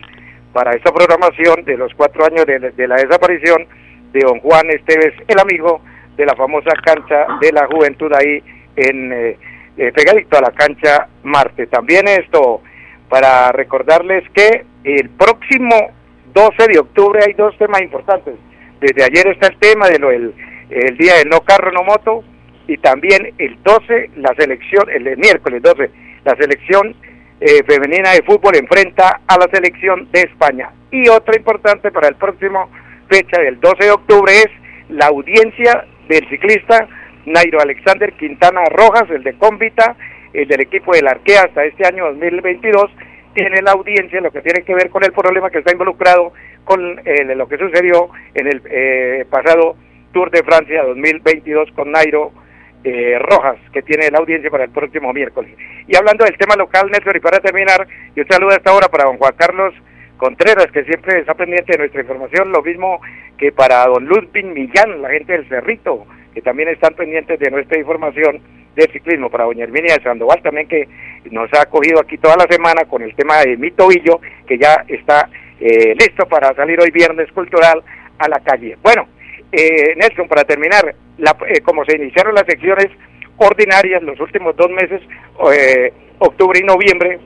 para 0.56 0.72
esta 0.72 0.90
programación 0.94 1.66
de 1.66 1.76
los 1.76 1.94
cuatro 1.96 2.24
años 2.24 2.46
de, 2.46 2.58
de 2.58 2.88
la 2.88 2.96
desaparición 2.96 3.68
de 4.14 4.22
don 4.22 4.40
Juan 4.40 4.70
Esteves, 4.70 5.14
el 5.28 5.38
amigo 5.38 5.82
de 6.16 6.26
la 6.26 6.34
famosa 6.34 6.72
cancha 6.82 7.28
de 7.42 7.52
la 7.52 7.68
juventud 7.68 8.10
ahí 8.14 8.42
en 8.78 9.12
eh, 9.12 9.38
eh, 9.76 9.92
pegadito 9.92 10.38
a 10.38 10.42
la 10.44 10.52
cancha 10.52 11.10
Marte. 11.24 11.68
También 11.68 12.08
esto 12.08 12.62
para 13.10 13.52
recordarles 13.52 14.24
que 14.30 14.64
el 14.86 15.10
próximo 15.10 15.92
12 16.34 16.68
de 16.72 16.80
octubre 16.80 17.20
hay 17.28 17.34
dos 17.34 17.54
temas 17.58 17.82
importantes. 17.82 18.36
Desde 18.80 19.04
ayer 19.04 19.28
está 19.28 19.48
el 19.48 19.58
tema 19.58 19.90
de 19.90 20.00
lo 20.00 20.08
del 20.08 20.34
el 20.70 20.98
día 20.98 21.16
del 21.16 21.28
no 21.28 21.42
carro 21.42 21.74
no 21.74 21.84
moto 21.84 22.24
y 22.66 22.78
también 22.78 23.34
el 23.40 23.62
12 23.62 24.12
la 24.16 24.34
selección 24.36 24.90
el, 24.90 25.06
el 25.06 25.18
miércoles 25.18 25.62
12 25.62 25.92
la 26.24 26.34
selección 26.38 26.96
eh, 27.40 27.64
femenina 27.68 28.12
de 28.12 28.24
fútbol 28.24 28.56
enfrenta 28.56 29.22
a 29.28 29.38
la 29.38 29.48
selección 29.52 30.10
de 30.12 30.22
España. 30.22 30.72
Y 30.92 31.10
otra 31.10 31.36
importante 31.36 31.92
para 31.92 32.08
el 32.08 32.16
próximo 32.16 32.70
fecha 33.10 33.42
del 33.42 33.60
12 33.60 33.84
de 33.84 33.92
octubre 33.92 34.32
es 34.34 34.50
la 34.90 35.08
audiencia 35.08 35.86
del 36.08 36.28
ciclista 36.30 36.88
Nairo 37.26 37.60
Alexander 37.60 38.14
Quintana 38.14 38.66
Rojas, 38.66 39.10
el 39.10 39.24
de 39.24 39.34
Cómbita, 39.38 39.96
el 40.34 40.48
del 40.48 40.62
equipo 40.62 40.94
del 40.94 41.08
Arquea 41.08 41.44
hasta 41.44 41.66
este 41.66 41.88
año 41.88 42.06
2022, 42.06 42.92
tiene 43.34 43.62
la 43.62 43.72
audiencia 43.72 44.22
lo 44.22 44.32
que 44.32 44.42
tiene 44.42 44.64
que 44.64 44.74
ver 44.74 44.90
con 44.90 45.04
el 45.04 45.12
problema 45.12 45.50
que 45.50 45.60
está 45.60 45.72
involucrado 45.72 46.34
con 46.64 47.00
eh, 47.04 47.36
lo 47.36 47.48
que 47.48 47.58
sucedió 47.58 48.10
en 48.34 48.48
el 48.48 48.62
eh, 48.70 49.26
pasado 49.30 49.76
Tour 50.14 50.32
de 50.32 50.44
Francia 50.44 50.84
2022 50.84 51.70
con 51.76 51.92
Nairo 51.92 52.32
eh, 52.86 53.18
Rojas, 53.18 53.58
que 53.74 53.82
tiene 53.82 54.12
la 54.12 54.20
audiencia 54.20 54.52
para 54.52 54.66
el 54.66 54.70
próximo 54.70 55.12
miércoles. 55.12 55.52
Y 55.88 55.96
hablando 55.96 56.24
del 56.24 56.38
tema 56.38 56.56
local, 56.56 56.90
Nelson, 56.92 57.16
y 57.16 57.20
para 57.20 57.40
terminar, 57.40 57.88
yo 58.16 58.24
saludo 58.30 58.52
a 58.52 58.58
esta 58.58 58.74
hora 58.74 58.88
para 58.90 59.06
don 59.06 59.18
Juan 59.18 59.34
Carlos 59.36 59.74
Contreras, 60.18 60.68
que 60.72 60.84
siempre 60.84 61.20
está 61.20 61.34
pendiente 61.34 61.72
de 61.72 61.80
nuestra 61.80 62.02
información, 62.02 62.52
lo 62.52 62.62
mismo 62.62 63.02
que 63.40 63.52
para 63.52 63.88
don 63.88 64.06
Ludwig 64.06 64.46
Millán, 64.46 65.02
la 65.02 65.10
gente 65.10 65.34
del 65.34 65.50
Cerrito, 65.50 66.06
que 66.36 66.44
también 66.44 66.70
están 66.70 66.94
pendientes 66.94 67.40
de 67.40 67.50
nuestra 67.50 67.80
información 67.80 68.40
del 68.76 68.92
ciclismo, 68.92 69.32
para 69.32 69.46
doña 69.46 69.64
Herminia 69.64 69.96
de 69.96 70.04
Sandoval 70.04 70.44
también, 70.44 70.68
que 70.68 70.88
nos 71.32 71.52
ha 71.54 71.64
acogido 71.64 72.00
aquí 72.00 72.20
toda 72.20 72.36
la 72.38 72.46
semana 72.48 72.86
con 72.86 73.02
el 73.02 73.16
tema 73.16 73.40
de 73.40 73.58
mi 73.58 73.72
tobillo, 73.72 74.22
que 74.46 74.60
ya 74.60 74.86
está 74.88 75.28
eh, 75.60 75.96
listo 75.98 76.28
para 76.28 76.54
salir 76.54 76.80
hoy 76.80 76.92
viernes 76.92 77.32
cultural 77.32 77.82
a 78.20 78.28
la 78.28 78.40
calle. 78.42 78.78
Bueno, 78.84 79.08
eh, 79.56 79.96
Nelson, 79.96 80.28
para 80.28 80.44
terminar, 80.44 80.96
la, 81.18 81.36
eh, 81.48 81.62
como 81.62 81.86
se 81.86 81.96
iniciaron 81.96 82.36
las 82.36 82.46
secciones 82.46 82.88
ordinarias 83.38 84.02
los 84.04 84.20
últimos 84.20 84.56
dos 84.56 84.70
meses, 84.70 85.02
eh, 85.54 85.94
octubre 86.20 86.60
y 86.62 86.66
noviembre 86.66 87.20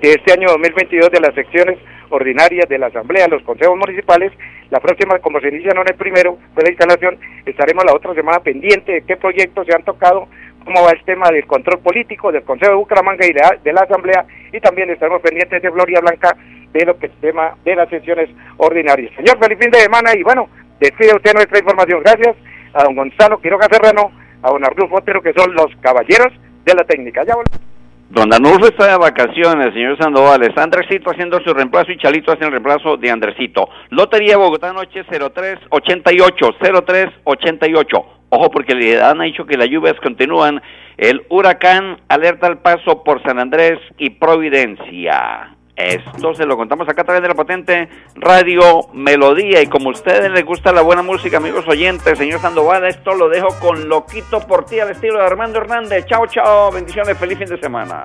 de 0.00 0.10
este 0.10 0.32
año 0.32 0.48
2022 0.48 1.10
de 1.10 1.20
las 1.20 1.34
secciones 1.34 1.78
ordinarias 2.10 2.68
de 2.68 2.78
la 2.78 2.86
Asamblea, 2.86 3.28
los 3.28 3.42
consejos 3.42 3.76
municipales, 3.76 4.32
la 4.70 4.80
próxima, 4.80 5.18
como 5.18 5.40
se 5.40 5.48
inicia 5.48 5.72
no 5.74 5.82
en 5.82 5.88
el 5.88 5.94
primero, 5.94 6.38
fue 6.54 6.62
la 6.62 6.70
instalación, 6.70 7.18
estaremos 7.46 7.84
la 7.84 7.94
otra 7.94 8.14
semana 8.14 8.40
pendiente 8.40 8.92
de 8.92 9.02
qué 9.02 9.16
proyectos 9.16 9.66
se 9.66 9.74
han 9.74 9.84
tocado, 9.84 10.28
cómo 10.64 10.82
va 10.82 10.90
el 10.90 11.04
tema 11.04 11.30
del 11.30 11.46
control 11.46 11.80
político 11.80 12.32
del 12.32 12.42
Consejo 12.42 12.72
de 12.72 12.76
Bucaramanga 12.76 13.26
y 13.26 13.32
de 13.32 13.72
la, 13.72 13.80
Asamblea, 13.80 14.24
y 14.52 14.60
también 14.60 14.90
estaremos 14.90 15.22
pendientes 15.22 15.62
de 15.62 15.70
Floria 15.70 16.00
Blanca 16.00 16.36
de 16.72 16.84
lo 16.84 16.98
que 16.98 17.06
es 17.06 17.12
tema 17.20 17.56
de 17.64 17.76
las 17.76 17.88
sesiones 17.88 18.28
ordinarias. 18.56 19.12
Señor, 19.16 19.38
feliz 19.38 19.58
fin 19.58 19.70
de 19.70 19.78
semana 19.78 20.10
y 20.16 20.22
bueno, 20.22 20.48
despide 20.80 21.14
usted 21.14 21.34
nuestra 21.34 21.58
información. 21.58 22.00
Gracias 22.04 22.36
a 22.72 22.84
don 22.84 22.96
Gonzalo 22.96 23.40
Quiroga 23.40 23.68
Serrano, 23.70 24.12
a 24.42 24.50
don 24.50 24.64
Arnulfo 24.64 24.96
Otero, 24.96 25.22
que 25.22 25.32
son 25.32 25.54
los 25.54 25.66
caballeros 25.80 26.32
de 26.64 26.74
la 26.74 26.84
técnica. 26.84 27.24
Ya. 27.24 27.34
Don 28.10 28.28
Danulfo 28.28 28.66
está 28.66 28.92
de 28.92 28.98
vacaciones, 28.98 29.72
señor 29.72 29.98
Sandoval. 29.98 30.42
Está 30.42 30.62
Andresito 30.62 31.10
haciendo 31.10 31.40
su 31.40 31.52
reemplazo 31.54 31.90
y 31.90 31.98
Chalito 31.98 32.32
haciendo 32.32 32.56
el 32.56 32.62
reemplazo 32.62 32.96
de 32.96 33.10
Andresito. 33.10 33.68
Lotería 33.90 34.36
Bogotá 34.36 34.72
Noche 34.72 35.04
0388, 35.04 36.56
0388. 36.60 38.06
Ojo 38.28 38.50
porque 38.50 38.74
le 38.74 39.02
han 39.02 39.20
dicho 39.20 39.46
que 39.46 39.56
las 39.56 39.68
lluvias 39.68 39.94
continúan. 40.02 40.60
El 40.96 41.24
huracán 41.28 41.98
alerta 42.08 42.46
al 42.46 42.58
paso 42.58 43.02
por 43.02 43.22
San 43.22 43.38
Andrés 43.38 43.80
y 43.98 44.10
Providencia. 44.10 45.53
Esto 45.76 46.34
se 46.34 46.46
lo 46.46 46.56
contamos 46.56 46.88
acá 46.88 47.02
a 47.02 47.04
través 47.04 47.22
de 47.22 47.28
la 47.28 47.34
patente 47.34 47.88
Radio 48.14 48.88
Melodía. 48.92 49.60
Y 49.60 49.66
como 49.66 49.88
a 49.88 49.92
ustedes 49.92 50.30
les 50.30 50.44
gusta 50.44 50.72
la 50.72 50.82
buena 50.82 51.02
música, 51.02 51.38
amigos 51.38 51.66
oyentes, 51.66 52.16
señor 52.16 52.40
Sandoval, 52.40 52.84
esto 52.84 53.14
lo 53.14 53.28
dejo 53.28 53.48
con 53.58 53.88
Loquito 53.88 54.46
por 54.46 54.64
ti 54.66 54.78
al 54.78 54.90
estilo 54.90 55.18
de 55.18 55.26
Armando 55.26 55.58
Hernández. 55.58 56.06
Chao, 56.06 56.26
chao. 56.26 56.70
Bendiciones. 56.70 57.18
Feliz 57.18 57.38
fin 57.38 57.48
de 57.48 57.58
semana. 57.58 58.04